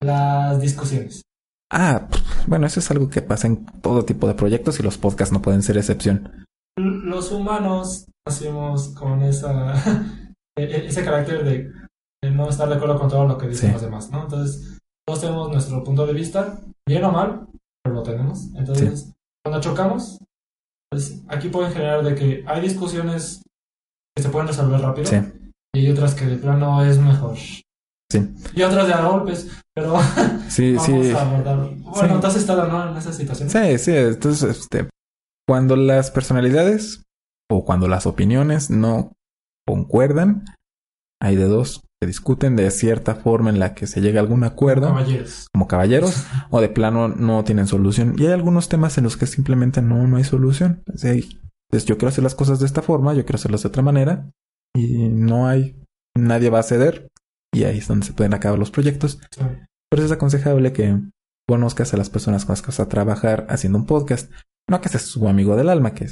[0.02, 1.22] las discusiones.
[1.72, 2.08] Ah,
[2.46, 5.42] bueno, eso es algo que pasa en todo tipo de proyectos y los podcasts no
[5.42, 6.43] pueden ser excepción.
[7.14, 9.74] Los humanos nacimos con esa
[10.58, 11.72] e- e- ese carácter de,
[12.32, 13.74] no estar de acuerdo con todo lo que dicen Sí.
[13.74, 14.24] los demás, ¿no?
[14.24, 17.46] Entonces, todos tenemos nuestro punto de vista, bien o mal,
[17.84, 18.48] pero lo tenemos.
[18.56, 19.12] Entonces,
[19.46, 20.18] cuando chocamos,
[20.90, 23.44] pues aquí pueden generar de que hay discusiones
[24.16, 25.18] que se pueden resolver rápido Sí,
[25.76, 27.38] y hay otras que de plano es mejor.
[28.12, 28.34] Sí.
[28.56, 29.96] Y otras de a golpes, pero
[30.50, 31.70] sí, vamos a abordar.
[31.78, 32.90] Bueno, entonces estado ¿no?
[32.90, 33.50] en esa situación.
[33.50, 33.92] Sí, sí.
[33.96, 34.90] Entonces, este,
[35.48, 37.03] cuando las personalidades
[37.54, 39.14] o cuando las opiniones no
[39.68, 40.46] concuerdan,
[41.22, 41.82] hay de dos.
[42.02, 44.88] Se discuten de cierta forma en la que se llega a algún acuerdo.
[44.88, 45.48] Caballeros.
[45.54, 48.16] como caballeros o de plano no tienen solución.
[48.18, 50.84] Y hay algunos temas en los que simplemente no, no hay solución.
[50.96, 54.30] Yo quiero hacer las cosas de esta forma, yo quiero hacerlas de otra manera
[54.76, 55.82] y no hay,
[56.16, 57.08] nadie va a ceder
[57.54, 59.20] y ahí es donde se pueden acabar los proyectos.
[59.32, 59.42] Sí.
[59.90, 61.00] Por eso es aconsejable que
[61.48, 64.32] conozcas a las personas con las que vas a trabajar haciendo un podcast.
[64.70, 66.08] No que seas su amigo del alma, que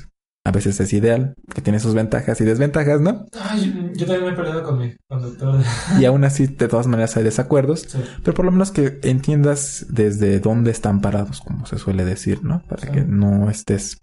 [0.45, 3.25] a veces es ideal, que tiene sus ventajas y desventajas, ¿no?
[3.39, 5.61] Ay, yo también me he peleado con mi conductor.
[5.99, 7.81] Y aún así, de todas maneras, hay desacuerdos.
[7.81, 7.99] Sí.
[8.23, 12.63] Pero por lo menos que entiendas desde dónde están parados, como se suele decir, ¿no?
[12.67, 12.91] Para Sí.
[12.91, 13.99] que no estés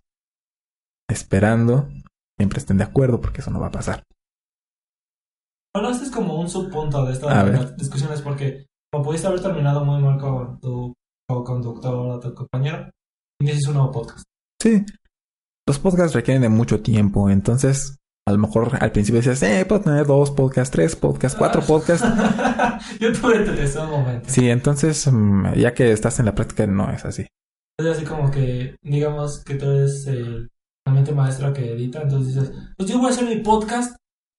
[1.10, 1.88] esperando,
[2.38, 4.04] siempre estén de acuerdo, porque eso no va a pasar.
[5.74, 10.00] Bueno, este es como un subpunto de estas discusiones porque como pudiste haber terminado muy
[10.02, 10.94] mal con tu
[11.28, 12.90] conductor o tu compañero,
[13.40, 14.24] inicias un nuevo podcast.
[14.60, 14.84] Sí.
[15.68, 19.82] Los podcasts requieren de mucho tiempo, entonces a lo mejor al principio decías, eh, puedo
[19.82, 22.08] tener dos podcasts, tres podcasts, cuatro podcasts.
[22.98, 24.30] Yo tuve tres en un momento.
[24.30, 27.26] Sí, entonces mm, ya que estás en la práctica no es así.
[27.78, 30.06] Es así como que, digamos que tú eres
[30.86, 33.94] la mente maestra que edita, entonces dices, pues yo voy a hacer mi podcast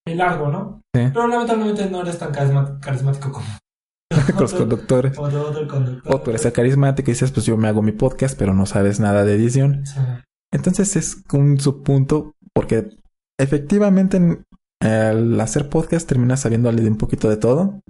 [0.08, 0.82] muy largo, ¿no?
[0.92, 1.02] Sí.
[1.14, 3.46] Pero lamentablemente no eres tan carismático como
[4.32, 5.16] Con los conductores.
[5.16, 6.12] otro, otro conductor.
[6.12, 8.66] O tú eres el carismático y dices, pues yo me hago mi podcast, pero no
[8.66, 9.86] sabes nada de edición.
[9.86, 10.00] Sí.
[10.52, 12.88] Entonces es un subpunto porque
[13.38, 14.44] efectivamente en-
[14.82, 17.80] al hacer podcast terminas sabiéndole de un poquito de todo.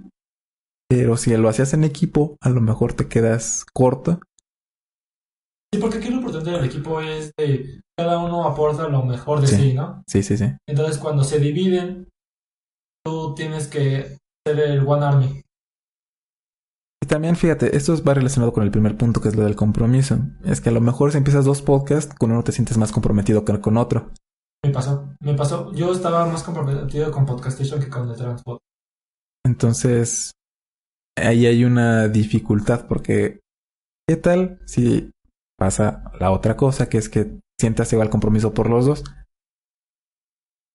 [0.89, 4.19] Pero si lo hacías en equipo, a lo mejor te quedas corto.
[5.73, 9.47] Sí, porque aquí lo importante del equipo es de cada uno aporta lo mejor de
[9.47, 9.73] sí, Sí.
[9.73, 10.03] ¿no?
[10.05, 10.51] Sí, sí, sí.
[10.67, 12.09] Entonces cuando se dividen,
[13.05, 15.41] tú tienes que ser el One Army.
[17.03, 20.19] Y también fíjate, esto va relacionado con el primer punto que es lo del compromiso.
[20.45, 23.43] Es que a lo mejor si empiezas dos podcasts, con uno te sientes más comprometido
[23.43, 24.11] que con otro.
[24.63, 25.73] Me pasó, me pasó.
[25.73, 28.61] Yo estaba más comprometido con Podcastation que con el Transport.
[29.43, 30.31] Entonces,
[31.17, 33.39] ahí hay una dificultad porque
[34.07, 35.09] ¿qué tal si
[35.57, 39.03] pasa la otra cosa que es que sientas igual compromiso por los dos?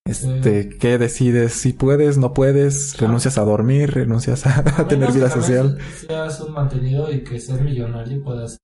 [0.07, 1.53] Este, ¿qué decides?
[1.55, 5.79] Si puedes, no puedes, renuncias a dormir, renuncias a, a tener vida social.
[6.07, 8.59] Seas un mantenido y que seas millonario y puedas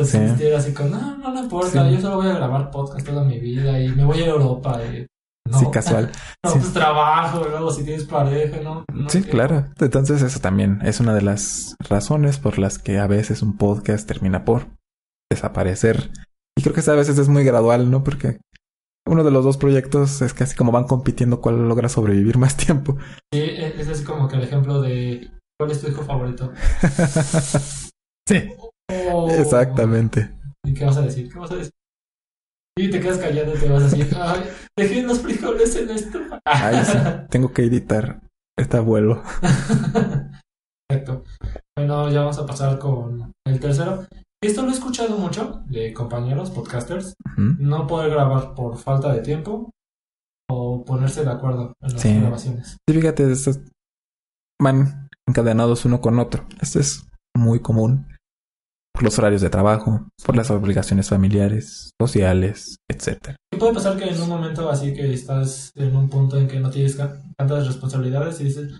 [0.00, 0.06] Sí.
[0.18, 1.94] sentir así con, no, no, no importa, Sí.
[1.94, 4.80] yo solo voy a grabar podcast toda mi vida y me voy a Europa.
[4.84, 5.06] Y,
[5.48, 6.10] no, Sí, casual.
[6.44, 6.58] No, Sí.
[6.58, 8.84] pues trabajo, luego si tienes pareja, ¿no?
[8.92, 9.66] no Sí, claro.
[9.78, 14.06] Entonces eso también es una de las razones por las que a veces un podcast
[14.08, 14.66] termina por
[15.30, 16.10] desaparecer.
[16.56, 18.02] Y creo que a veces es muy gradual, ¿no?
[18.04, 18.38] Porque
[19.06, 22.96] uno de los dos proyectos es casi como van compitiendo cuál logra sobrevivir más tiempo.
[23.32, 26.52] Sí, es es así como que el ejemplo de ¿cuál es tu hijo favorito?
[28.28, 28.50] sí.
[29.12, 29.30] Oh.
[29.30, 30.30] Exactamente.
[30.64, 31.30] ¿Y qué vas a decir?
[31.32, 31.72] ¿Qué vas a decir?
[32.76, 34.42] Y te quedas callado y te vas a decir, ay,
[34.76, 36.18] dejé los frijoles en esto.
[36.44, 36.98] Ay, sí.
[37.30, 38.20] Tengo que editar
[38.58, 39.22] este abuelo.
[40.88, 41.24] Perfecto.
[41.76, 44.06] Bueno, ya vamos a pasar con el tercero.
[44.46, 47.14] Esto lo he escuchado mucho de compañeros, podcasters.
[47.36, 49.70] No poder grabar por falta de tiempo
[50.50, 52.20] o ponerse de acuerdo en las Sí.
[52.20, 52.76] grabaciones.
[52.86, 53.60] Sí, fíjate, estos
[54.60, 56.46] van encadenados uno con otro.
[56.60, 58.06] Esto es muy común
[58.92, 63.36] por los horarios de trabajo, por las obligaciones familiares, sociales, etcétera.
[63.52, 66.60] Y puede pasar que en un momento así que estás en un punto en que
[66.60, 68.78] no tienes tantas responsabilidades y dices,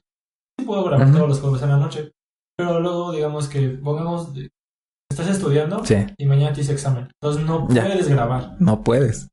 [0.58, 2.12] sí puedo grabar todos los jueves en la noche.
[2.56, 4.32] Pero luego digamos que pongamos,
[5.14, 7.08] estás estudiando Sí, y mañana tienes examen.
[7.20, 7.84] Entonces no Ya.
[7.86, 8.56] puedes grabar.
[8.58, 9.28] no puedes.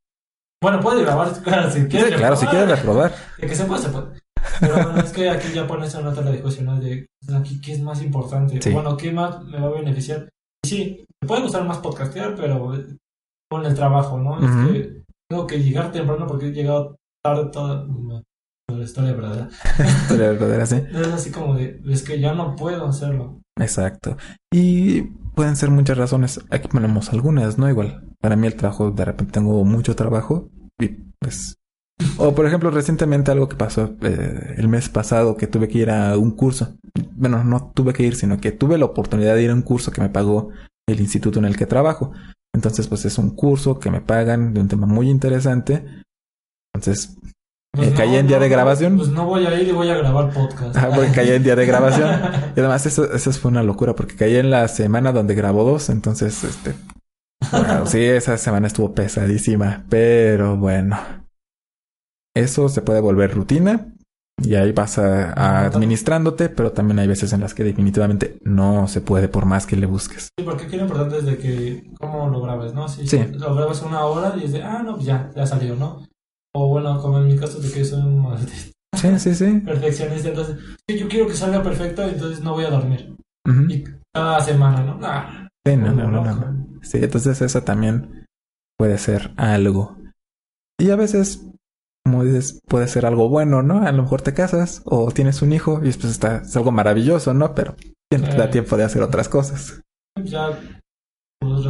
[0.63, 2.15] Bueno, puedes grabar, claro, si Sí, quieres.
[2.15, 3.11] claro, si quieres reprobar.
[3.39, 4.07] De que se puede, se puede.
[4.59, 7.81] Pero bueno, es que aquí ya pones en nota la discusión de aquí qué es
[7.81, 8.61] más importante.
[8.61, 8.69] Sí.
[8.71, 10.29] Bueno, qué más me va a beneficiar.
[10.63, 12.71] Y sí, me puede gustar más podcastear, pero
[13.49, 14.37] con el trabajo, ¿no?
[14.39, 17.85] Es que tengo que llegar temprano porque he llegado tarde toda
[18.67, 19.49] la historia verdadera.
[20.09, 20.75] Pero verdadera, sí.
[20.93, 23.41] Es así como de, es que ya no puedo hacerlo.
[23.59, 24.17] Exacto.
[24.51, 25.01] Y
[25.35, 26.39] pueden ser muchas razones.
[26.49, 27.69] Aquí ponemos algunas, ¿no?
[27.69, 28.03] Igual.
[28.19, 30.49] Para mí el trabajo, de repente tengo mucho trabajo
[30.79, 30.89] y
[31.19, 31.57] pues...
[32.17, 35.91] O por ejemplo, recientemente algo que pasó eh, el mes pasado que tuve que ir
[35.91, 36.75] a un curso.
[37.11, 39.91] Bueno, no tuve que ir, sino que tuve la oportunidad de ir a un curso
[39.91, 40.49] que me pagó
[40.89, 42.11] el instituto en el que trabajo.
[42.55, 45.85] Entonces, pues es un curso que me pagan de un tema muy interesante.
[46.73, 47.17] Entonces,
[47.77, 48.97] Eh, caí en día de grabación.
[48.97, 50.75] Pues no voy a ir y voy a grabar podcast.
[50.75, 52.09] ah, porque caí en día de grabación.
[52.55, 55.89] Y además eso, eso fue una locura porque caí en la semana donde grabó dos,
[55.89, 56.73] entonces este
[57.51, 60.97] wow, sí, esa semana estuvo pesadísima, pero bueno.
[62.35, 63.87] Eso se puede volver rutina
[64.43, 68.87] y ahí vas a, a administrándote, pero también hay veces en las que definitivamente no
[68.89, 70.29] se puede por más que le busques.
[70.37, 72.87] Sí, porque aquí lo importante es de que cómo lo grabes, ¿no?
[72.89, 73.17] Si Sí.
[73.33, 76.05] lo grabas una hora y es de, ah, no, pues ya, ya salió, ¿no?
[76.53, 78.51] O bueno, como en mi caso de que soy un maldito
[78.95, 79.59] Sí, sí, sí.
[79.65, 83.15] perfeccionista, entonces, sí, yo quiero que salga perfecto, entonces no voy a dormir.
[83.69, 83.83] Y
[84.13, 84.99] cada semana, ¿no?
[85.01, 86.67] Ah, Sí, no, no, no, no.
[86.81, 88.25] Sí, entonces eso también
[88.77, 89.97] puede ser algo.
[90.79, 91.47] Y a veces,
[92.05, 93.81] como dices, puede ser algo bueno, ¿no?
[93.85, 97.33] A lo mejor te casas o tienes un hijo y después está, es algo maravilloso,
[97.33, 97.53] ¿no?
[97.55, 97.75] Pero
[98.11, 98.51] no te da Sí.
[98.51, 99.81] tiempo de hacer otras cosas.
[100.23, 100.49] Ya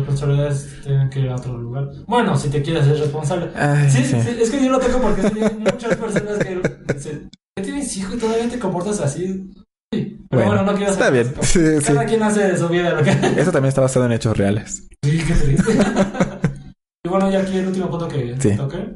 [0.01, 1.89] tus responsabilidades tienen que ir a otro lugar.
[2.07, 3.49] Bueno, si te quieres ser responsable.
[3.55, 4.21] Ay, Sí, sí.
[4.21, 6.61] sí, es que yo lo tengo porque sí, hay muchas personas que
[6.93, 9.51] dicen, ¿qué tienes hijo y todavía te comportas así?
[9.93, 11.75] Sí, pero bueno, no quiero está hacer bien.
[11.77, 11.93] eso.
[11.93, 13.11] Cada quien hace de su vida lo que...
[13.11, 14.87] Eso también está basado en hechos reales.
[15.03, 15.73] Sí, qué triste.
[17.05, 18.95] y bueno, ya aquí el último punto que toqué.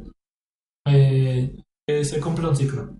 [0.87, 1.55] Eh,
[1.87, 2.95] que se cumple un ciclo.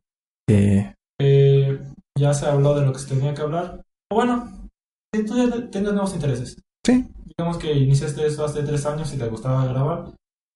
[0.50, 0.86] Sí.
[1.22, 1.80] Eh,
[2.20, 3.82] ya se habló de lo que se tenía que hablar.
[4.12, 4.70] Bueno,
[5.14, 6.58] tú ya tengas nuevos intereses.
[6.86, 7.08] Sí.
[7.38, 10.12] Digamos que iniciaste eso hace tres años y te gustaba grabar.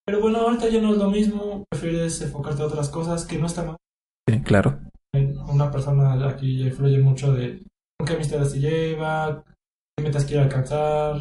[0.05, 3.45] Pero bueno, ahorita ya no es lo mismo, prefieres enfocarte a otras cosas que no
[3.45, 3.77] están mal.
[4.27, 4.79] Sí, claro.
[5.47, 7.63] Una persona aquí influye mucho de
[7.97, 9.43] con qué amistades se lleva,
[9.97, 11.17] qué metas quiere alcanzar,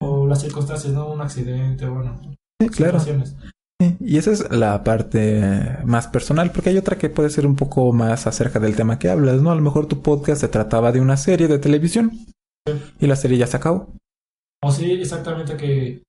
[0.00, 1.12] o las circunstancias, ¿no?
[1.12, 2.20] Un accidente, bueno.
[2.60, 2.98] Sí, claro.
[2.98, 3.36] situaciones.
[3.80, 7.56] Sí, Y esa es la parte más personal, porque hay otra que puede ser un
[7.56, 9.50] poco más acerca del tema que hablas, ¿no?
[9.50, 12.12] A lo mejor tu podcast se trataba de una serie de televisión
[12.98, 13.92] y la serie ya se acabó.
[14.62, 16.02] O sí, exactamente que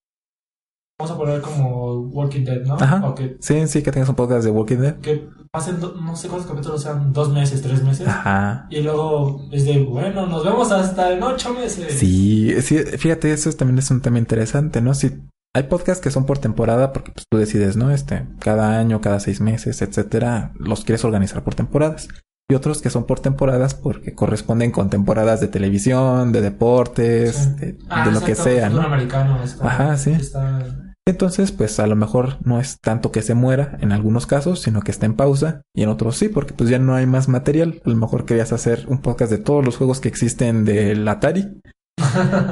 [0.99, 2.75] vamos a poner como Walking Dead, ¿no?
[2.75, 3.05] Ajá.
[3.07, 4.95] O que, Sí, sí, que tengas un podcast de Walking Dead.
[4.99, 8.07] que pasen, do- no sé cuántos capítulos sean, dos meses, tres meses.
[8.07, 8.67] Ajá.
[8.69, 11.93] Y luego es de, bueno, nos vemos hasta en ocho meses.
[11.93, 14.93] Sí, sí, fíjate, eso también es un tema interesante, ¿no?
[14.95, 15.19] Si
[15.55, 17.91] hay podcasts que son por temporada, porque pues, tú decides, ¿no?
[17.91, 22.07] Este, cada año, cada seis meses, etcétera, los quieres organizar por temporadas.
[22.49, 27.49] Y otros que son por temporadas porque corresponden con temporadas de televisión, de deportes, Sí.
[27.65, 28.81] de, Ah, de lo que exacto, sea, ¿no?
[28.81, 30.11] americano está, Ajá, sí.
[30.11, 30.65] está-
[31.05, 34.81] Entonces, pues a lo mejor no es tanto que se muera en algunos casos, sino
[34.81, 37.81] que está en pausa y en otros sí, porque pues ya no hay más material.
[37.85, 41.61] A lo mejor querías hacer un podcast de todos los juegos que existen del Atari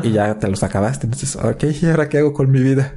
[0.03, 1.05] y ya te los acabaste.
[1.05, 2.95] Entonces, ok, ¿y ahora qué hago con mi vida?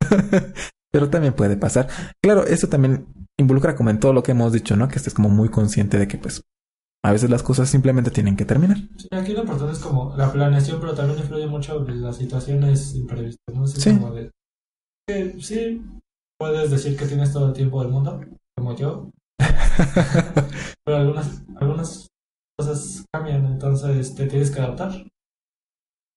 [0.92, 1.88] Pero también puede pasar.
[2.22, 3.06] Claro, eso también
[3.38, 4.88] involucra como en todo lo que hemos dicho, ¿no?
[4.88, 6.42] Que estés como muy consciente de que pues
[7.04, 8.78] a veces las cosas simplemente tienen que terminar.
[8.96, 13.54] Sí, aquí lo importante es como la planeación, pero también influye mucho las situaciones imprevistas,
[13.54, 13.64] ¿no?
[13.64, 13.94] Así Sí.
[13.94, 14.30] como de,
[15.06, 15.82] que sí,
[16.38, 18.20] puedes decir que tienes todo el tiempo del mundo,
[18.56, 19.10] como yo,
[20.84, 22.08] pero algunas, algunas
[22.58, 25.06] cosas cambian, entonces te tienes que adaptar.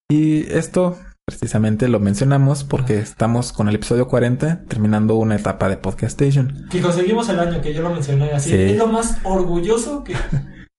[0.09, 0.97] Y esto
[1.37, 6.67] precisamente lo mencionamos porque estamos con el episodio 40 terminando una etapa de Podcast Station.
[6.69, 8.49] Que conseguimos el año que yo lo mencioné así.
[8.51, 8.55] Sí.
[8.55, 10.13] Es lo más orgulloso que,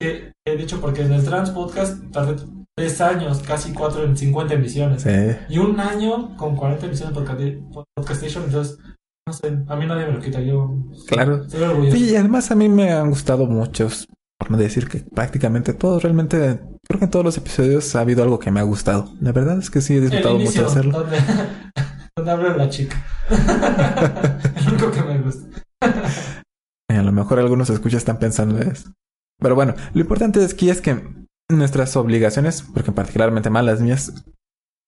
[0.01, 2.37] que he dicho, porque en el Trans Podcast tardé
[2.77, 5.03] tres años, casi cuatro en 50 emisiones.
[5.03, 5.11] Sí.
[5.49, 7.41] Y un año con 40 emisiones de podcast,
[7.95, 8.79] podcast Station, entonces,
[9.27, 10.75] no sé, a mí nadie me lo quita, yo
[11.07, 11.43] Claro.
[11.43, 11.97] estoy orgulloso.
[11.97, 14.09] Sí, y además a mí me han gustado muchos,
[14.43, 18.25] por no decir que prácticamente todos, realmente creo que en todos los episodios ha habido
[18.25, 19.09] algo que me ha gustado.
[19.21, 20.99] La verdad es que sí he disfrutado mucho inicio, de hacerlo.
[20.99, 21.17] donde,
[22.17, 23.07] donde habla la chica.
[23.31, 25.47] el único que me gusta.
[26.91, 28.91] Eh, A lo mejor algunos escuchas están pensando eso.
[29.39, 31.01] Pero bueno, lo importante es que es que
[31.49, 34.25] nuestras obligaciones, porque particularmente más las mías,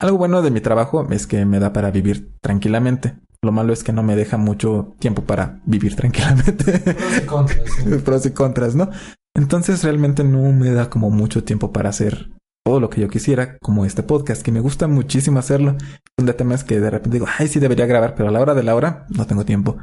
[0.01, 3.21] algo bueno de mi trabajo es que me da para vivir tranquilamente.
[3.41, 6.81] Lo malo es que no me deja mucho tiempo para vivir tranquilamente.
[6.81, 7.71] Pros y contras.
[7.71, 7.85] sí.
[8.05, 8.91] Pros y contras, ¿no?
[9.37, 12.31] Entonces realmente no me da como mucho tiempo para hacer
[12.65, 15.77] todo lo que yo quisiera, como este podcast, que me gusta muchísimo hacerlo.
[16.19, 18.55] Un tema es que de repente digo, ay, sí debería grabar, pero a la hora
[18.55, 19.77] de la hora no tengo tiempo.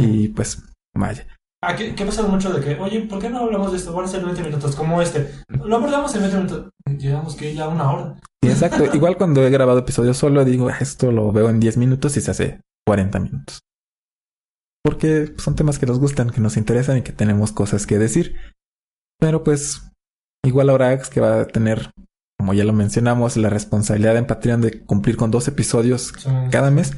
[0.00, 0.62] Y pues,
[0.96, 1.26] vaya.
[1.62, 3.92] Ah, ¿qué, ¿Qué pasa mucho de que, oye, ¿por qué no hablamos de esto?
[3.92, 5.30] Van a ser 20 minutos, como este.
[5.48, 6.70] Lo abordamos en 20 minutos.
[6.98, 8.14] Llevamos que ya una hora.
[8.42, 8.84] Sí, exacto.
[8.94, 12.20] Igual cuando he grabado episodios solo, digo, "Ah, esto lo veo en 10 minutos y
[12.20, 13.60] se hace 40 minutos.
[14.82, 18.36] Porque son temas que nos gustan, que nos interesan y que tenemos cosas que decir.
[19.18, 19.90] Pero pues,
[20.44, 21.90] igual ahora Ax que va a tener,
[22.38, 26.12] como ya lo mencionamos, la responsabilidad en Patreon de cumplir con dos episodios
[26.50, 26.92] cada mes,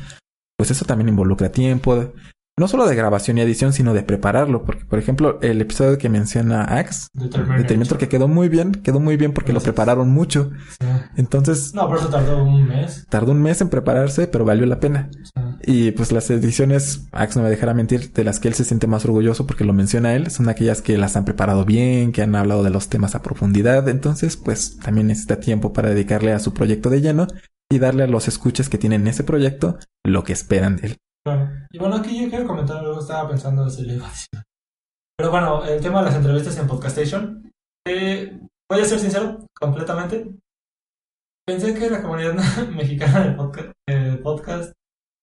[0.57, 2.12] pues eso también involucra tiempo,
[2.59, 4.64] no solo de grabación y edición, sino de prepararlo.
[4.64, 7.98] Porque, por ejemplo, el episodio que menciona Ax, de Terminator.
[7.98, 10.50] Que quedó muy bien, quedó muy bien porque lo prepararon mucho.
[10.80, 10.86] Sí.
[11.16, 13.07] Entonces, No, por eso tardó un mes.
[13.11, 15.11] tardó un mes en prepararse, pero valió la pena.
[15.22, 15.32] Sí.
[15.66, 18.86] Y pues las ediciones, Ax no me dejará mentir, de las que él se siente
[18.86, 22.34] más orgulloso porque lo menciona él, son aquellas que las han preparado bien, que han
[22.36, 23.88] hablado de los temas a profundidad.
[23.88, 27.26] Entonces, pues también necesita tiempo para dedicarle a su proyecto de lleno
[27.70, 30.96] y darle a los escuchas que tienen ese proyecto lo que esperan de él.
[31.70, 34.29] Y bueno, aquí yo quiero comentar algo, estaba pensando si le iba a decir.
[35.18, 37.51] Pero bueno, el tema de las entrevistas en Podcastation.
[37.87, 38.39] Eh,
[38.70, 40.31] voy a ser sincero, completamente.
[41.47, 42.35] Pensé que la comunidad
[42.74, 44.72] mexicana del podcast, eh, podcast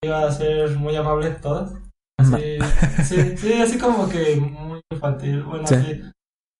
[0.03, 1.73] iba a ser muy amable todas.
[2.19, 2.57] Así,
[3.03, 5.43] sí, sí, así como que muy infantil.
[5.43, 5.75] Bueno, Sí.
[5.75, 6.01] así,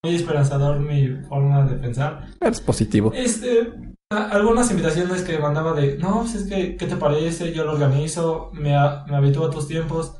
[0.03, 2.27] muy esperanzador mi forma de pensar.
[2.41, 3.11] Es positivo.
[3.13, 3.73] Este,
[4.13, 7.53] algunas invitaciones que mandaba de, no, pues es que, ¿qué te parece?
[7.53, 10.15] Yo lo organizo, me, a- me habitúo a tus tiempos.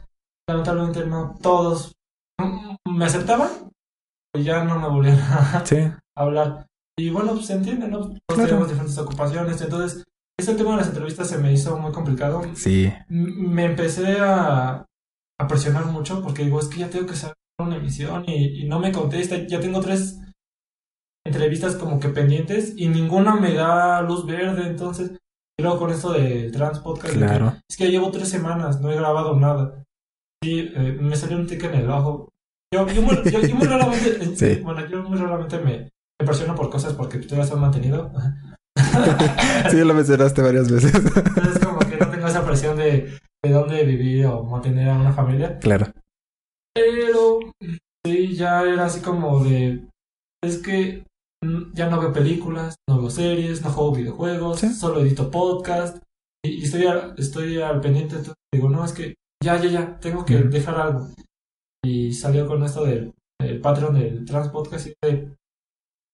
[0.48, 1.94] Lamentablemente no todos
[2.88, 3.50] me aceptaban,
[4.34, 5.78] pues ya no me volvían a Sí,
[6.18, 6.68] hablar.
[6.98, 8.00] Y bueno, pues se entiende, ¿no?
[8.02, 8.48] Todos Claro.
[8.50, 10.04] tenemos diferentes ocupaciones, entonces
[10.38, 12.42] ese tema de las entrevistas se me hizo muy complicado.
[12.56, 14.86] sí, M- me empecé a,
[15.40, 18.68] a presionar mucho porque digo, es que ya tengo que sacar una emisión y, y
[18.68, 19.38] no me contesta.
[19.48, 20.20] Ya tengo tres
[21.26, 24.68] entrevistas como que pendientes y ninguna me da luz verde.
[24.68, 25.12] Entonces,
[25.58, 27.54] y luego con esto del Trans Podcast, que, claro.
[27.70, 29.84] es que llevo tres semanas, no he grabado nada.
[30.44, 32.30] Sí, eh, me salió un tic en el ojo.
[32.74, 34.62] Yo, yo, muy, yo- yo muy raramente, Sí.
[34.62, 38.12] bueno, yo muy raramente me, me presiono por cosas porque tú ya se han mantenido.
[39.70, 40.94] Sí, lo mencionaste varias veces.
[40.94, 45.12] Entonces como que no tengo esa presión de de dónde vivir o mantener a una
[45.12, 45.60] familia.
[45.60, 45.88] Claro.
[46.74, 47.40] Pero
[48.06, 49.86] sí, ya era así como de.
[50.42, 51.04] Es que
[51.74, 54.74] ya no veo películas, no veo series, no juego videojuegos, Sí.
[54.74, 55.98] solo edito podcast.
[56.46, 58.16] Y, y estoy, al, estoy al pendiente.
[58.16, 61.08] entonces digo, no, es que ya, ya, ya, tengo que dejar algo.
[61.86, 65.34] Y salió con esto del, del Patreon del Trans Podcast y de.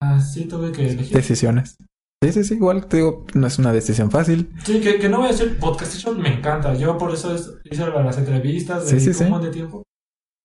[0.01, 1.15] Ah, sí, tuve que elegir.
[1.15, 1.77] Decisiones.
[2.23, 4.51] Sí, sí, sí, igual te digo, no es una decisión fácil.
[4.65, 6.73] Sí, que, que no voy a hacer podcast, me encanta.
[6.75, 9.23] Yo por eso es- hice las entrevistas, dedico sí, sí.
[9.23, 9.84] un montón de tiempo.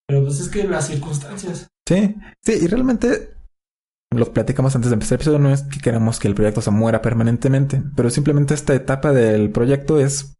[0.07, 1.67] Pero pues es que las circunstancias.
[1.87, 3.34] Sí, sí, y realmente
[4.13, 6.71] lo platicamos antes de empezar el episodio, no es que queramos que el proyecto se
[6.71, 10.35] muera permanentemente, pero simplemente esta etapa del proyecto es,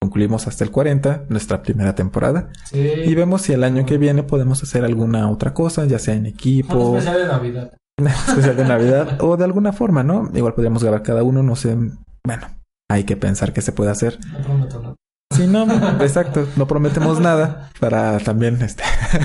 [0.00, 2.78] concluimos hasta el 40, nuestra primera temporada, Sí.
[2.78, 6.20] y vemos si el año que viene podemos hacer alguna otra cosa, ya sea en
[6.20, 7.72] Un equipo, especial de Navidad.
[8.28, 10.30] especial de Navidad, o de alguna forma, ¿no?
[10.34, 12.46] Igual podríamos grabar cada uno, no sé, bueno,
[12.88, 14.18] hay que pensar qué se puede hacer.
[14.32, 14.94] No prometo nada.
[15.34, 15.64] Si no,
[16.02, 18.84] exacto, no prometemos nada para también este,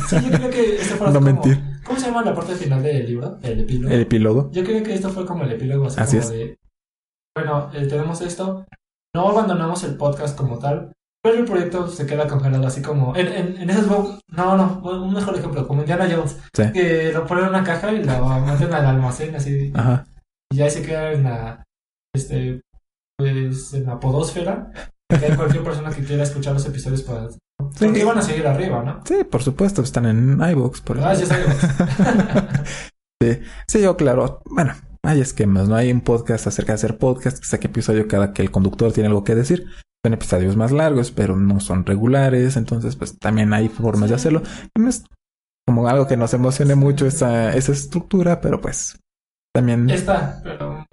[0.10, 1.62] Sí, yo creo que No como- mentir.
[1.86, 3.38] ¿Cómo se llama la parte final del libro?
[3.42, 3.94] El epílogo.
[3.94, 4.52] el epílogo.
[4.52, 6.38] Yo creo que esto fue como el epílogo así, Así como es.
[6.38, 6.58] de.
[7.36, 8.66] Bueno, eh, tenemos esto.
[9.16, 10.92] No abandonamos el podcast como tal.
[11.24, 13.16] Pero el proyecto se queda congelado así como.
[13.16, 16.38] En, en, en esos No, no, un mejor ejemplo, como Indiana Jones.
[16.54, 16.64] Sí.
[16.72, 19.72] Que lo ponen en una caja y lo meten al almacén así.
[19.76, 20.06] Ajá.
[20.52, 21.64] Y ya ahí se queda en la.
[22.16, 22.62] Este.
[23.18, 24.72] Pues en la podósfera.
[25.10, 27.28] Que cualquier persona que quiera escuchar los episodios para.
[27.76, 27.86] Sí.
[27.86, 29.02] Porque van a seguir arriba, ¿no?
[29.06, 32.50] Sí, por supuesto, están en iVoox, por Gracias, ejemplo.
[33.68, 34.42] Sí, yo, claro.
[34.46, 35.76] Bueno, hay esquemas, ¿no?
[35.76, 39.08] Hay un podcast acerca de hacer podcast, que saque episodio cada que el conductor tiene
[39.08, 39.68] algo que decir.
[40.04, 44.42] Son episodios más largos, pero no son regulares, entonces pues también hay formas de hacerlo.
[44.76, 45.04] No es
[45.68, 49.00] como algo que nos emocione mucho esa, esa estructura, pero pues
[49.54, 50.86] también Está, pero.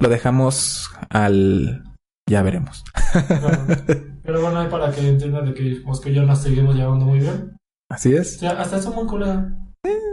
[0.00, 1.84] lo dejamos al...
[2.28, 2.84] Ya veremos.
[3.28, 3.66] Claro.
[4.24, 7.56] Pero bueno, para que entiendan de que Mosco y yo nos seguimos llevando muy bien.
[7.90, 8.38] Así O es.
[8.38, 9.52] sea, hasta eso muy colega.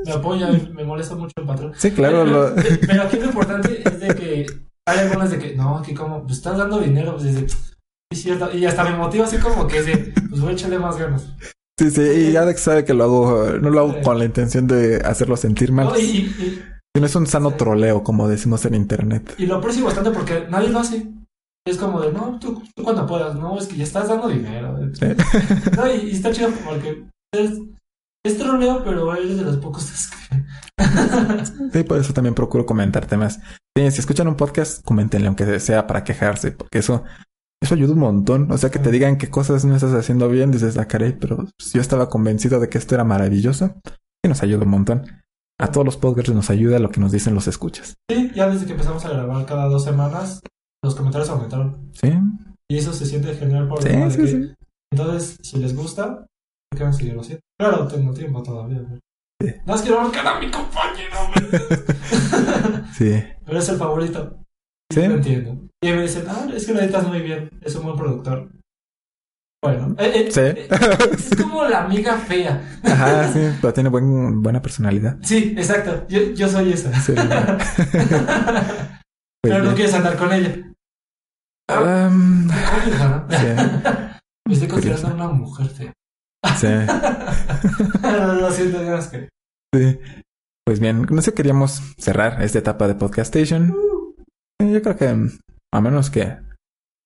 [0.05, 1.73] Me apoya me molesta mucho el patrón.
[1.77, 2.23] Sí, claro.
[2.25, 2.55] Pero, Lo...
[2.87, 4.45] pero aquí lo importante es de que
[4.85, 7.57] hay algunas de que, no, aquí como, pues estás dando dinero, pues dice, sí,
[8.11, 8.51] es cierto.
[8.51, 11.33] Y hasta me motiva así como que de, pues voy a echarle más ganas.
[11.79, 14.97] Sí, sí, y Alex sabe que lo hago, no lo hago con la intención de
[14.97, 15.85] hacerlo sentir mal.
[15.87, 16.61] No, y, y,
[16.93, 19.33] es un sano troleo, como decimos en internet.
[19.37, 21.07] y lo aprecio bastante porque nadie lo hace.
[21.67, 24.77] Es como de, no, tú, tú cuando puedas, no, es que ya estás dando dinero.
[24.77, 27.51] No, y, y está chido porque es,
[28.25, 29.85] es troleo, pero eres de los pocos
[30.79, 31.71] que.
[31.71, 33.39] Sí, por eso también procuro comentar temas.
[33.77, 37.03] Sí, si escuchan un podcast, coméntenle, aunque sea para quejarse, porque eso,
[37.61, 38.51] eso ayuda un montón.
[38.51, 41.45] O sea, que te digan qué cosas no estás haciendo bien, dices, ah, caray, pero
[41.73, 43.75] yo estaba convencido de que esto era maravilloso.
[44.23, 45.05] Y nos ayuda un montón.
[45.59, 47.95] A todos los podcasts nos ayuda lo que nos dicen los escuchas.
[48.09, 50.41] Sí, ya desde que empezamos a grabar cada dos semanas,
[50.83, 51.89] los comentarios aumentaron.
[51.93, 52.11] Sí,
[52.69, 54.53] Y eso se siente genial por sí, sí, que- sí.
[54.93, 56.25] Entonces, si les gusta,
[56.69, 57.41] ¿por qué no seguirlo haciendo?
[57.59, 58.81] Claro, tengo tiempo todavía.
[59.41, 59.53] Sí.
[59.65, 64.37] No es que no a mi compañero, ¿me- Sí, pero es el favorito.
[64.93, 65.07] Sí.
[65.07, 65.67] Lo entiendo.
[65.83, 68.49] Y me dicen, ah, es que lo editas muy bien, es un buen productor.
[69.63, 70.39] Bueno, eh, eh, Sí.
[70.41, 70.67] eh,
[71.13, 72.79] es como la amiga fea.
[72.83, 75.17] Ajá, sí, pero tiene buen, buena personalidad.
[75.21, 76.93] Sí, exacto, yo, yo soy esa.
[77.01, 77.13] Sí.
[79.43, 80.70] Pues pero no quieres andar con ella.
[81.79, 82.55] Um, sí,
[84.47, 85.07] Me estoy considerando Curioso.
[85.13, 85.93] una mujer fea.
[86.57, 86.67] sí.
[88.41, 89.29] Lo siento, que.
[89.73, 89.99] Sí.
[90.65, 93.73] Pues bien, no sé, queríamos cerrar esta etapa de Podcastation.
[94.61, 95.29] Eh, Yo creo que,
[95.73, 96.37] a menos que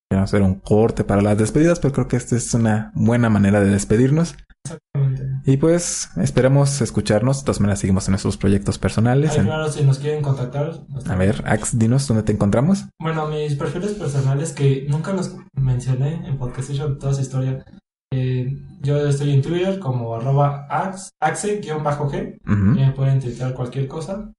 [0.09, 3.59] queramos hacer un corte para las despedidas, pero creo que esta es una buena manera
[3.61, 4.35] de despedirnos.
[4.65, 5.23] Exactamente.
[5.45, 7.39] Y pues esperemos escucharnos.
[7.39, 9.31] De todas maneras, seguimos en nuestros proyectos personales.
[9.33, 10.79] Ay, En- claro, si nos quieren contactar.
[11.07, 12.85] A ver, Ax, dinos dónde te encontramos.
[12.99, 17.63] Bueno, mis perfiles personales que nunca los mencioné en Podcastation, toda esa historia.
[18.11, 22.39] Eh, yo estoy en Twitter como arroba ax- axe-g.
[22.45, 22.55] Ujú.
[22.55, 24.31] Me pueden intentar cualquier cosa.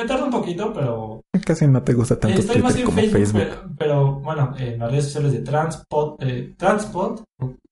[0.00, 3.00] Me tarda un poquito, pero Casi no te gusta tanto estoy más Twitter en como
[3.02, 3.40] Facebook, Facebook.
[3.42, 7.20] Pero, pero, bueno, en las redes sociales de Transpod, eh, Transpod,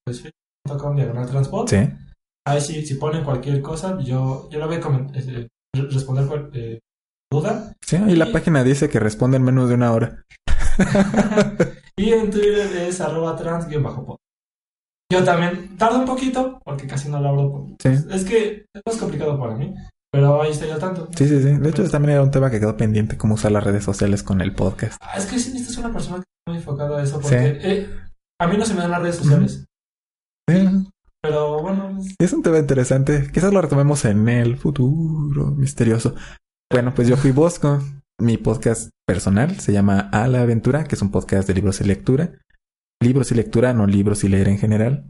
[0.05, 1.69] pues facebook.com diagonal Transpod.
[1.69, 1.89] Sí.
[2.47, 6.51] Ahí sí, si ponen cualquier cosa, yo, yo lo voy a eh, re- responder cual-
[6.53, 6.81] eh,
[7.33, 7.73] duda.
[7.81, 10.23] Sí, y la página dice que responde en menos de una hora.
[11.97, 14.17] y en Twitter es arroba trans-pod.
[15.11, 17.51] Yo también tardo un poquito, porque casi no lo hablo.
[17.51, 17.89] por- Sí.
[18.11, 19.75] Es que es más complicado para mí,
[20.13, 21.09] pero ahí estoy al tanto.
[21.17, 21.51] Sí, sí, sí.
[21.57, 24.41] De hecho, también era un tema que quedó pendiente, cómo usar las redes sociales con
[24.41, 25.01] el podcast.
[25.03, 27.23] Ah, es que sí, esta es una persona que está muy enfocada a eso, Sí.
[27.23, 27.91] porque eh,
[28.41, 29.65] a mí no se me dan las redes sociales.
[30.49, 30.69] Sí,
[31.21, 33.29] Pero bueno, es- Es un tema interesante.
[33.33, 36.15] Quizás lo retomemos en el futuro misterioso.
[36.73, 37.81] Bueno, pues yo fui Bosco.
[38.21, 41.85] Mi podcast personal se llama A la Aventura, que es un podcast de libros y
[41.85, 42.33] lectura.
[43.03, 45.05] libros y lectura, no libros y leer en general.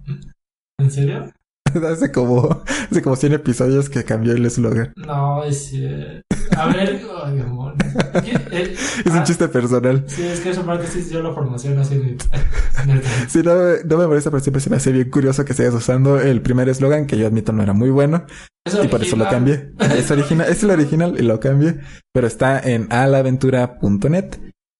[0.80, 1.30] ¿En serio?
[1.92, 4.92] hace como, hace como 100 episodios que cambió el eslogan.
[4.96, 5.70] No, es...
[5.74, 6.22] eh,
[6.56, 7.00] A ver,
[7.34, 7.76] demonios.
[8.24, 8.32] ¿Qué?
[8.52, 10.04] Eh, Es un ah, chiste personal.
[10.06, 12.16] Sí, es que esa parte sí yo la formación así de...
[13.28, 13.52] Sí, no,
[13.84, 16.68] no me molesta, pero siempre se me hace bien curioso que sigas usando el primer
[16.68, 18.24] eslogan, que yo admito no era muy bueno,
[18.64, 19.72] Es y por eso lo cambié.
[19.96, 21.80] Es original, es el original y lo cambié,
[22.12, 24.36] pero está en alaventura.net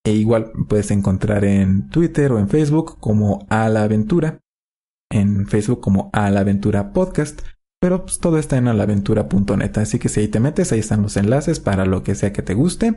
[0.06, 4.38] e igual puedes encontrar en Twitter o en Facebook como Alaventura,
[5.10, 7.42] en Facebook como Alaventura Podcast,
[7.80, 11.16] pero pues, todo está en alaventura.net, así que si ahí te metes, ahí están los
[11.16, 12.94] enlaces para lo que sea que te guste,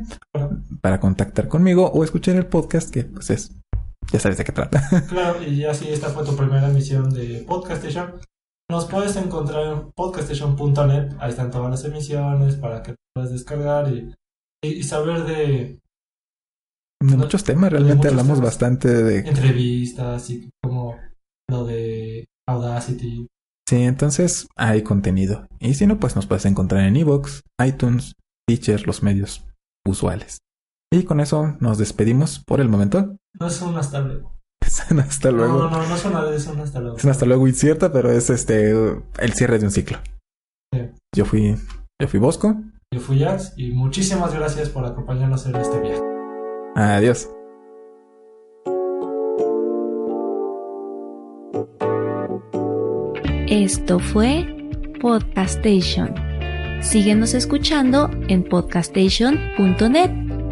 [0.81, 3.51] para contactar conmigo o escuchar el podcast, que pues es,
[4.11, 4.81] ya sabes de qué trata.
[5.09, 8.13] Claro, y así esta fue tu primera emisión de Podcastation.
[8.69, 11.15] Nos puedes encontrar en podcastation.net.
[11.19, 14.15] Ahí están todas las emisiones para que puedas descargar y,
[14.63, 15.79] y, y saber de
[17.01, 18.53] De muchos temas, realmente muchos hablamos temas.
[18.53, 19.19] bastante de...
[19.19, 20.95] entrevistas y como
[21.51, 23.27] lo de Audacity.
[23.67, 25.45] Sí, entonces hay contenido.
[25.59, 28.15] Y si no, pues nos puedes encontrar en Evox, iTunes,
[28.47, 29.45] Teacher, los medios
[29.85, 30.39] usuales.
[30.91, 33.15] Y con eso nos despedimos por el momento.
[33.39, 34.37] No es un hasta luego.
[34.61, 35.57] hasta luego.
[35.57, 36.97] No, no, no es una de es un hasta luego.
[36.97, 39.99] Es un hasta luego incierta, pero es este el cierre de un ciclo.
[40.73, 40.89] Sí.
[41.15, 41.55] Yo fui,
[42.01, 42.55] yo fui Bosco.
[42.93, 46.01] Yo fui Jax y muchísimas gracias por acompañarnos en este viaje.
[46.75, 47.29] Adiós.
[53.51, 54.47] Esto fue
[55.01, 56.15] Podcastation.
[56.81, 60.09] Síguenos escuchando en podcastation.net.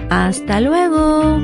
[0.10, 1.38] Hasta luego.